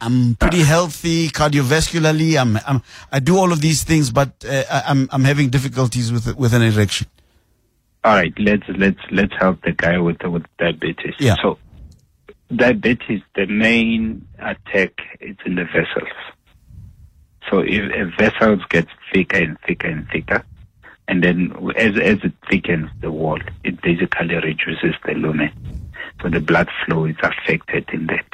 I'm 0.00 0.34
pretty 0.36 0.62
healthy 0.62 1.28
cardiovascularly. 1.28 2.40
I'm, 2.40 2.58
I'm 2.66 2.82
I 3.10 3.20
do 3.20 3.36
all 3.36 3.52
of 3.52 3.60
these 3.60 3.84
things, 3.84 4.10
but 4.10 4.44
uh, 4.48 4.62
I'm 4.86 5.08
I'm 5.12 5.24
having 5.24 5.50
difficulties 5.50 6.12
with 6.12 6.36
with 6.36 6.54
an 6.54 6.62
erection." 6.62 7.06
All 8.04 8.14
right, 8.14 8.32
let's 8.38 8.64
let's 8.68 9.00
let's 9.10 9.32
help 9.38 9.62
the 9.62 9.72
guy 9.72 9.98
with 9.98 10.22
with 10.22 10.44
diabetes. 10.58 11.14
Yeah. 11.18 11.36
So 11.42 11.58
diabetes, 12.54 13.22
the 13.34 13.46
main 13.46 14.26
attack 14.38 14.92
is 15.20 15.36
in 15.46 15.54
the 15.54 15.64
vessels. 15.64 16.12
So 17.50 17.60
if 17.60 17.82
a 17.92 18.04
vessels 18.18 18.60
gets 18.68 18.90
thicker 19.12 19.38
and 19.38 19.58
thicker 19.66 19.88
and 19.88 20.08
thicker, 20.08 20.44
and 21.08 21.22
then 21.22 21.54
as 21.76 21.98
as 21.98 22.18
it 22.22 22.32
thickens 22.50 22.90
the 23.00 23.10
wall, 23.10 23.38
it 23.64 23.80
basically 23.82 24.34
reduces 24.34 24.94
the 25.06 25.14
lumen. 25.14 25.50
So 26.22 26.28
the 26.28 26.40
blood 26.40 26.68
flow 26.84 27.06
is 27.06 27.16
affected 27.22 27.88
in 27.92 28.06
that. 28.06 28.26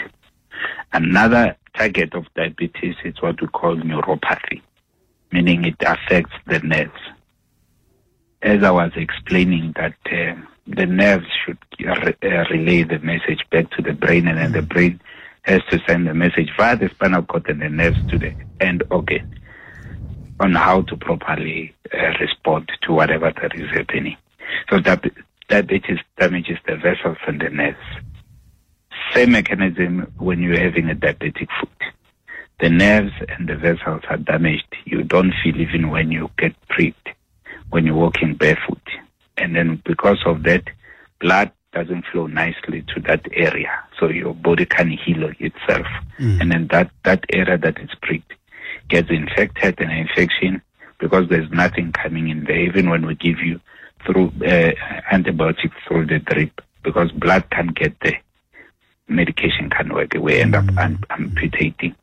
Another 0.93 1.57
target 1.75 2.15
of 2.15 2.27
diabetes 2.35 2.97
is 3.05 3.21
what 3.21 3.41
we 3.41 3.49
call 3.49 3.77
neuropathy, 3.77 4.61
meaning 5.33 5.65
it 5.65 5.77
affects 5.81 6.35
the 6.47 6.59
nerves 6.61 7.01
as 8.43 8.63
I 8.63 8.71
was 8.71 8.93
explaining 8.97 9.75
that 9.77 9.95
uh, 10.07 10.41
the 10.67 10.87
nerves 10.87 11.27
should 11.45 11.59
uh, 11.87 12.13
uh, 12.23 12.45
relay 12.51 12.85
the 12.85 12.99
message 13.01 13.45
back 13.51 13.71
to 13.73 13.83
the 13.83 13.93
brain, 13.93 14.27
and 14.29 14.39
then 14.39 14.53
the 14.53 14.63
brain 14.63 15.01
has 15.43 15.61
to 15.71 15.81
send 15.87 16.07
the 16.07 16.15
message 16.15 16.51
via 16.57 16.77
the 16.77 16.89
spinal 16.89 17.23
cord 17.23 17.49
and 17.49 17.61
the 17.61 17.69
nerves 17.69 17.99
to 18.11 18.19
the 18.19 18.35
end 18.61 18.83
organ 18.91 19.39
on 20.39 20.55
how 20.55 20.83
to 20.83 20.97
properly 20.97 21.75
uh, 21.93 22.13
respond 22.19 22.71
to 22.83 22.93
whatever 22.93 23.33
that 23.43 23.55
is 23.55 23.69
happening. 23.71 24.17
So 24.71 24.81
that 24.81 25.05
diabetes 25.49 25.99
damages 26.19 26.59
the 26.67 26.77
vessels 26.77 27.19
and 27.27 27.41
the 27.41 27.51
nerves. 27.51 27.79
Same 29.15 29.33
mechanism 29.33 30.13
when 30.19 30.41
you're 30.41 30.61
having 30.61 30.89
a 30.89 30.95
diabetic 30.95 31.49
foot. 31.61 31.69
The 32.61 32.69
nerves 32.69 33.13
and 33.29 33.49
the 33.49 33.57
vessels 33.57 34.03
are 34.09 34.19
damaged. 34.19 34.77
You 34.85 35.03
don't 35.03 35.33
feel 35.43 35.61
even 35.61 35.91
when 35.91 36.13
you 36.13 36.31
get 36.39 36.55
pricked 36.69 37.09
when 37.71 37.87
you're 37.87 37.95
walking 37.95 38.35
barefoot. 38.35 38.83
And 39.37 39.57
then 39.57 39.83
because 39.85 40.19
of 40.27 40.43
that, 40.43 40.65
blood 41.21 41.51
doesn't 41.73 42.05
flow 42.13 42.27
nicely 42.27 42.85
to 42.95 43.01
that 43.03 43.27
area. 43.33 43.71
So 43.99 44.09
your 44.09 44.35
body 44.35 44.67
can 44.67 44.91
heal 44.91 45.31
itself. 45.39 45.87
And 46.41 46.53
then 46.53 46.69
that, 46.71 46.91
that 47.05 47.25
area 47.33 47.57
that 47.59 47.79
is 47.81 47.91
pricked 48.03 48.33
gets 48.89 49.09
infected 49.11 49.81
and 49.81 49.91
infection 49.93 50.61
because 50.99 51.29
there's 51.29 51.51
nothing 51.51 51.93
coming 51.93 52.29
in 52.29 52.45
there, 52.45 52.61
even 52.61 52.91
when 52.91 53.07
we 53.07 53.15
give 53.15 53.39
you 53.39 53.61
through 54.05 54.33
uh, 54.47 54.73
antibiotics 55.11 55.77
through 55.87 56.07
the 56.07 56.19
drip, 56.19 56.61
because 56.83 57.11
blood 57.13 57.49
can't 57.51 57.75
get 57.75 57.95
there. 58.03 58.21
Medication 59.11 59.69
can't 59.71 59.93
work. 59.93 60.15
We 60.15 60.37
end 60.41 60.55
up 60.55 60.65
am- 60.79 61.03
amputating. 61.11 61.95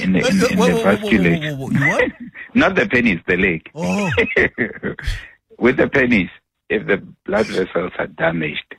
In 0.00 0.12
the, 0.12 0.18
in, 0.20 0.52
in 0.52 0.58
Whoa, 0.58 0.66
the 0.66 0.82
vasculature. 0.82 1.56
whoa, 1.56 1.68
whoa? 1.68 2.28
Not 2.54 2.74
the 2.76 2.86
penis, 2.86 3.20
the 3.26 3.36
leg. 3.36 3.68
Oh. 3.74 4.10
With 5.58 5.76
the 5.76 5.88
penis, 5.88 6.30
if 6.68 6.86
the 6.86 6.96
blood 7.26 7.46
vessels 7.46 7.92
are 7.98 8.06
damaged 8.06 8.74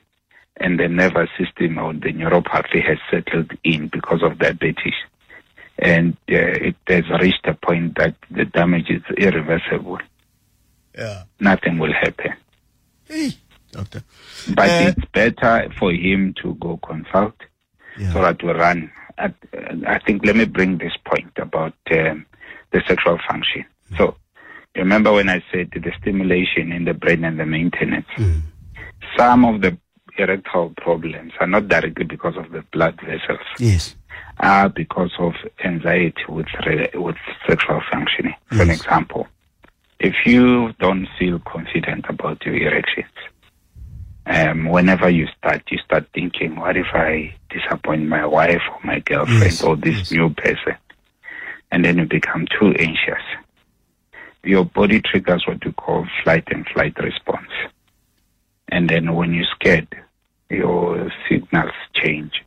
and 0.58 0.78
the 0.78 0.88
nervous 0.88 1.28
system 1.38 1.78
or 1.78 1.92
the 1.94 2.12
neuropathy 2.12 2.82
has 2.86 2.98
settled 3.10 3.52
in 3.64 3.88
because 3.88 4.22
of 4.22 4.38
diabetes, 4.38 4.94
and 5.78 6.14
uh, 6.30 6.36
it 6.70 6.76
has 6.86 7.04
reached 7.20 7.44
a 7.46 7.54
point 7.54 7.96
that 7.96 8.14
the 8.30 8.44
damage 8.44 8.88
is 8.90 9.02
irreversible, 9.18 9.98
Yeah. 10.96 11.24
nothing 11.40 11.78
will 11.78 11.92
happen. 11.92 12.34
Hey, 13.08 13.32
doctor. 13.72 14.02
But 14.54 14.68
Uh, 14.70 14.92
it's 14.96 15.04
better 15.12 15.70
for 15.78 15.92
him 15.92 16.34
to 16.42 16.54
go 16.54 16.76
consult 16.78 17.34
Yeah. 17.98 18.12
so 18.12 18.22
that 18.22 18.42
we 18.42 18.50
run. 18.52 18.90
I, 19.18 19.32
I 19.86 19.98
think 20.00 20.24
let 20.24 20.36
me 20.36 20.44
bring 20.44 20.78
this 20.78 20.92
point 21.04 21.32
about 21.36 21.74
um, 21.92 22.26
the 22.72 22.82
sexual 22.88 23.18
function. 23.28 23.64
So, 23.96 24.16
remember 24.74 25.12
when 25.12 25.28
I 25.28 25.42
said 25.52 25.70
the 25.72 25.92
stimulation 26.00 26.72
in 26.72 26.84
the 26.84 26.94
brain 26.94 27.22
and 27.24 27.38
the 27.38 27.46
maintenance? 27.46 28.06
Mm. 28.16 28.42
Some 29.16 29.44
of 29.44 29.60
the 29.60 29.78
erectile 30.18 30.72
problems 30.76 31.32
are 31.40 31.46
not 31.46 31.68
directly 31.68 32.04
because 32.04 32.36
of 32.36 32.50
the 32.50 32.62
blood 32.72 32.98
vessels, 33.04 33.46
Yes. 33.58 33.94
are 34.40 34.68
because 34.68 35.12
of 35.18 35.34
anxiety 35.64 36.24
with 36.28 36.46
with 36.94 37.16
sexual 37.48 37.80
functioning. 37.92 38.34
For 38.48 38.64
Yes. 38.64 38.80
example, 38.80 39.28
if 40.00 40.14
you 40.26 40.72
don't 40.80 41.06
feel 41.18 41.38
confident 41.40 42.06
about 42.08 42.44
your 42.44 42.56
erections, 42.56 43.10
um, 44.26 44.66
whenever 44.68 45.08
you 45.10 45.26
start, 45.38 45.62
you 45.70 45.78
start 45.78 46.06
thinking, 46.14 46.56
what 46.56 46.76
if 46.76 46.86
I 46.92 47.34
disappoint 47.50 48.06
my 48.08 48.24
wife 48.26 48.62
or 48.72 48.80
my 48.82 49.00
girlfriend 49.00 49.42
Yes, 49.42 49.62
or 49.62 49.76
this 49.76 49.96
yes. 49.96 50.12
new 50.12 50.30
person? 50.30 50.76
And 51.70 51.84
then 51.84 51.98
you 51.98 52.06
become 52.06 52.46
too 52.58 52.72
anxious. 52.78 53.22
Your 54.42 54.64
body 54.64 55.00
triggers 55.00 55.46
what 55.46 55.64
we 55.64 55.72
call 55.72 56.06
flight 56.22 56.44
and 56.48 56.66
flight 56.68 56.96
response. 56.98 57.50
And 58.68 58.88
then 58.88 59.14
when 59.14 59.32
you're 59.34 59.46
scared, 59.54 59.88
your 60.50 61.10
signals 61.28 61.72
change. 61.94 62.44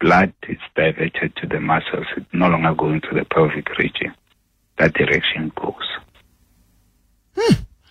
Blood 0.00 0.32
is 0.48 0.58
diverted 0.76 1.34
to 1.36 1.46
the 1.46 1.60
muscles. 1.60 2.06
It's 2.16 2.26
no 2.32 2.48
longer 2.48 2.74
going 2.74 3.00
to 3.02 3.14
the 3.14 3.24
pelvic 3.24 3.76
region. 3.78 4.14
That 4.78 4.94
direction 4.94 5.52
goes. 5.56 5.74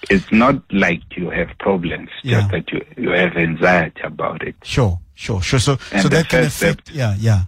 It's 0.09 0.31
not 0.31 0.61
like 0.71 1.01
you 1.17 1.29
have 1.31 1.49
problems, 1.59 2.09
Yeah. 2.23 2.41
just 2.41 2.51
that 2.51 2.71
you, 2.71 2.85
you 2.97 3.09
have 3.11 3.35
anxiety 3.35 4.01
about 4.03 4.41
it. 4.47 4.55
Sure, 4.63 4.99
sure, 5.15 5.41
sure. 5.41 5.59
So, 5.59 5.77
And 5.91 6.01
so 6.03 6.09
that 6.09 6.29
can 6.29 6.43
first 6.43 6.57
step- 6.57 6.73
affect. 6.79 6.91
Yeah, 6.91 7.15
yeah. 7.19 7.41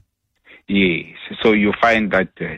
Yes. 0.67 1.15
So 1.41 1.53
you 1.53 1.73
find 1.81 2.11
that 2.11 2.29
uh, 2.41 2.55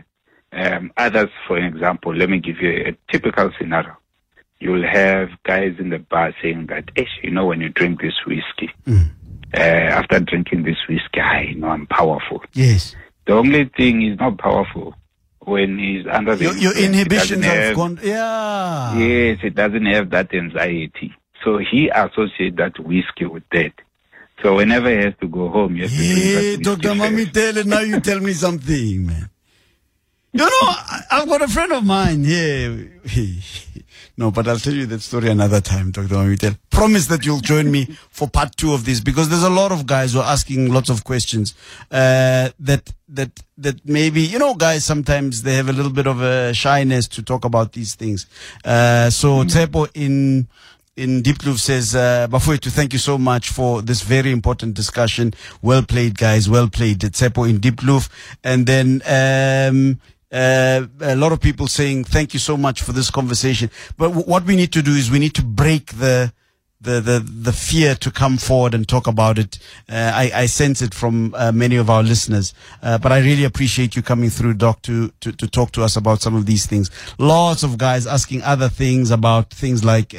um, 0.54 0.92
others, 0.98 1.30
for 1.48 1.58
example, 1.58 2.16
let 2.16 2.30
me 2.30 2.40
give 2.40 2.58
you 2.62 2.72
a 2.88 3.12
typical 3.12 3.52
scenario. 3.60 3.96
You'll 4.60 4.86
have 4.88 5.30
guys 5.44 5.76
in 5.80 5.90
the 5.90 6.00
bar 6.00 6.34
saying 6.42 6.68
that, 6.68 6.86
"Ish, 6.96 7.20
you 7.24 7.32
know, 7.32 7.46
when 7.48 7.62
you 7.62 7.70
drink 7.70 8.02
this 8.02 8.14
whiskey, 8.28 8.70
Mm. 8.88 9.10
uh, 9.56 9.60
after 9.60 10.20
drinking 10.20 10.64
this 10.64 10.78
whiskey, 10.88 11.20
I 11.20 11.54
know 11.58 11.68
I'm 11.70 11.88
powerful. 11.88 12.44
Yes. 12.54 12.96
The 13.26 13.34
only 13.34 13.66
thing 13.78 14.02
is 14.04 14.20
not 14.20 14.38
powerful 14.38 14.96
when 15.44 15.78
he's 15.78 16.06
under 16.12 16.36
the 16.36 16.46
Your, 16.46 16.58
your. 16.58 16.78
Inhibitions 16.78 17.44
have 17.46 17.76
gone. 17.76 18.00
Yeah. 18.04 18.98
Yes, 18.98 19.40
it 19.44 19.56
doesn't 19.56 19.86
have 19.86 20.10
that 20.12 20.34
anxiety. 20.34 21.14
So 21.44 21.58
he 21.58 21.90
associates 21.90 22.58
that 22.58 22.80
whiskey 22.80 23.26
with 23.26 23.44
that. 23.52 23.74
So 24.44 24.56
whenever 24.56 24.90
he 24.90 25.04
has 25.04 25.14
to 25.22 25.28
go 25.28 25.50
home, 25.50 25.76
he 25.76 25.82
has 25.82 25.92
to 25.92 25.98
drink 25.98 26.18
Yeah, 26.18 26.34
that 26.34 26.42
whiskey 26.42 26.64
Dr. 26.64 26.88
first. 26.90 27.02
Mamitele, 27.02 27.66
now 27.66 27.80
you 27.82 28.00
tell 28.00 28.20
me 28.20 28.34
something, 28.34 29.06
man. 29.06 29.30
You 30.34 30.40
know, 30.40 30.48
I, 30.50 31.02
I've 31.12 31.28
got 31.28 31.42
a 31.42 31.48
friend 31.48 31.74
of 31.74 31.84
mine 31.84 32.24
here. 32.24 33.02
no, 34.18 34.32
but 34.32 34.48
I'll 34.48 34.60
tell 34.60 34.74
you 34.74 34.86
that 34.86 35.02
story 35.02 35.30
another 35.30 35.60
time, 35.60 35.92
Dr. 35.92 36.08
Mamitele. 36.08 36.58
Promise 36.70 37.08
that 37.08 37.26
you'll 37.26 37.42
join 37.42 37.70
me 37.70 37.86
for 38.10 38.30
part 38.30 38.56
two 38.56 38.74
of 38.74 38.86
this 38.86 39.02
because 39.02 39.28
there's 39.28 39.44
a 39.44 39.50
lot 39.50 39.74
of 39.74 39.86
guys 39.86 40.14
who 40.14 40.20
are 40.20 40.32
asking 40.32 40.72
lots 40.74 40.90
of 40.90 41.04
questions, 41.04 41.54
uh, 41.92 42.50
that, 42.60 42.94
that, 43.10 43.42
that 43.58 43.86
maybe, 43.86 44.22
you 44.22 44.40
know, 44.40 44.56
guys 44.56 44.86
sometimes 44.86 45.44
they 45.44 45.56
have 45.56 45.68
a 45.68 45.74
little 45.74 45.92
bit 45.92 46.08
of 46.08 46.22
a 46.22 46.54
shyness 46.54 47.10
to 47.10 47.22
talk 47.22 47.44
about 47.44 47.74
these 47.74 47.96
things. 47.96 48.26
Uh, 48.64 49.10
so 49.10 49.44
Tsepo 49.44 49.90
in, 49.94 50.48
in 50.96 51.22
Diepkloof 51.24 51.60
says, 51.60 51.94
uh, 51.94 52.30
Bafwetu, 52.30 52.72
thank 52.72 52.94
you 52.94 53.00
so 53.00 53.18
much 53.18 53.50
for 53.50 53.82
this 53.82 54.02
very 54.02 54.32
important 54.32 54.76
discussion. 54.76 55.34
Well 55.62 55.84
played, 55.84 56.18
guys. 56.18 56.50
Well 56.50 56.70
played. 56.70 57.00
Tsepo 57.00 57.50
in 57.50 57.60
Diepkloof. 57.60 58.08
And 58.46 58.66
then, 58.66 59.02
um, 59.06 60.00
uh, 60.32 60.86
a 61.02 61.16
lot 61.16 61.32
of 61.32 61.40
people 61.42 61.68
saying 61.68 62.06
thank 62.06 62.34
you 62.34 62.40
so 62.40 62.56
much 62.58 62.82
for 62.82 62.94
this 62.94 63.10
conversation. 63.10 63.70
But 63.98 64.10
w- 64.10 64.28
what 64.28 64.46
we 64.46 64.56
need 64.56 64.72
to 64.74 64.82
do 64.82 64.92
is 64.92 65.12
we 65.12 65.20
need 65.20 65.36
to 65.36 65.44
break 65.44 65.88
the, 65.94 66.34
the, 66.80 67.02
the, 67.02 67.20
the 67.20 67.54
fear 67.54 67.96
to 67.96 68.12
come 68.12 68.38
forward 68.38 68.74
and 68.74 68.88
talk 68.88 69.08
about 69.08 69.38
it. 69.38 69.60
Uh, 69.90 70.12
I, 70.14 70.32
I 70.34 70.46
sense 70.48 70.82
it 70.82 70.94
from 70.94 71.36
uh, 71.36 71.52
many 71.52 71.76
of 71.76 71.90
our 71.90 72.02
listeners. 72.02 72.54
Uh, 72.82 72.98
but 72.98 73.12
I 73.12 73.20
really 73.20 73.44
appreciate 73.44 73.96
you 73.96 74.02
coming 74.02 74.30
through, 74.30 74.56
Doc, 74.56 74.82
to, 74.84 75.10
to, 75.20 75.32
to 75.32 75.48
talk 75.48 75.72
to 75.74 75.84
us 75.84 75.96
about 75.96 76.22
some 76.22 76.36
of 76.36 76.46
these 76.46 76.66
things. 76.66 76.90
Lots 77.20 77.64
of 77.64 77.78
guys 77.78 78.08
asking 78.08 78.42
other 78.44 78.70
things 78.70 79.12
about 79.12 79.50
things 79.52 79.84
like, 79.84 80.16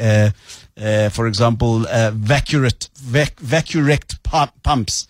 uh, 0.80 1.10
for 1.10 1.26
example, 1.26 1.86
uh, 1.86 2.10
Vacurate, 2.14 2.88
vac, 2.94 3.38
Vacurect 3.40 4.22
pu- 4.22 4.52
pumps. 4.62 5.06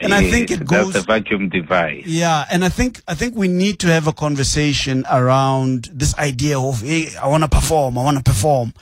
And 0.00 0.14
I 0.14 0.30
think 0.30 0.50
it 0.50 0.66
goes. 0.66 0.92
That's 0.92 1.06
the 1.06 1.12
vacuum 1.12 1.48
device. 1.48 2.04
Yeah, 2.06 2.44
and 2.50 2.64
I 2.64 2.68
think 2.68 3.02
I 3.06 3.14
think 3.14 3.36
we 3.36 3.48
need 3.48 3.78
to 3.80 3.88
have 3.88 4.06
a 4.06 4.12
conversation 4.12 5.04
around 5.10 5.90
this 5.92 6.16
idea 6.18 6.58
of 6.58 6.80
hey, 6.80 7.08
I 7.20 7.28
want 7.28 7.42
to 7.42 7.48
perform, 7.48 7.98
I 7.98 8.04
want 8.04 8.16
to 8.16 8.22
perform, 8.22 8.72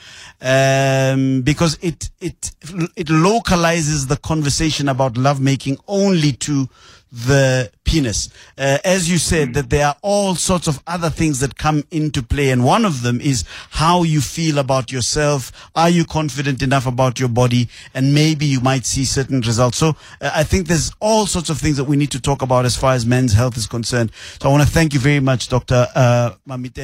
um, 0.40 1.42
because 1.42 1.78
it 1.82 2.10
it 2.20 2.52
it 2.96 3.10
localizes 3.10 4.06
the 4.06 4.16
conversation 4.16 4.88
about 4.88 5.16
lovemaking 5.16 5.78
only 5.88 6.32
to 6.32 6.68
the 7.14 7.70
penis. 7.84 8.28
Uh, 8.58 8.78
as 8.84 9.08
you 9.08 9.18
said, 9.18 9.54
that 9.54 9.70
there 9.70 9.86
are 9.86 9.96
all 10.02 10.34
sorts 10.34 10.66
of 10.66 10.82
other 10.86 11.10
things 11.10 11.38
that 11.40 11.56
come 11.56 11.84
into 11.92 12.22
play, 12.22 12.50
and 12.50 12.64
one 12.64 12.84
of 12.84 13.02
them 13.02 13.20
is 13.20 13.44
how 13.70 14.02
you 14.02 14.20
feel 14.20 14.58
about 14.58 14.90
yourself. 14.90 15.52
Are 15.76 15.88
you 15.88 16.04
confident 16.04 16.60
enough 16.60 16.86
about 16.86 17.20
your 17.20 17.28
body? 17.28 17.68
And 17.94 18.12
maybe 18.12 18.46
you 18.46 18.60
might 18.60 18.84
see 18.84 19.04
certain 19.04 19.40
results. 19.42 19.78
So 19.78 19.90
uh, 20.20 20.30
I 20.34 20.42
think 20.42 20.66
there's 20.66 20.90
all 20.98 21.26
sorts 21.26 21.50
of 21.50 21.58
things 21.58 21.76
that 21.76 21.84
we 21.84 21.96
need 21.96 22.10
to 22.10 22.20
talk 22.20 22.42
about 22.42 22.64
as 22.64 22.76
far 22.76 22.94
as 22.94 23.06
men's 23.06 23.32
health 23.32 23.56
is 23.56 23.68
concerned. 23.68 24.10
So 24.40 24.48
I 24.48 24.52
want 24.52 24.64
to 24.64 24.68
thank 24.68 24.92
you 24.92 25.00
very 25.00 25.20
much, 25.20 25.48
Dr. 25.48 25.86
Uh, 25.94 26.32
Mamite. 26.48 26.82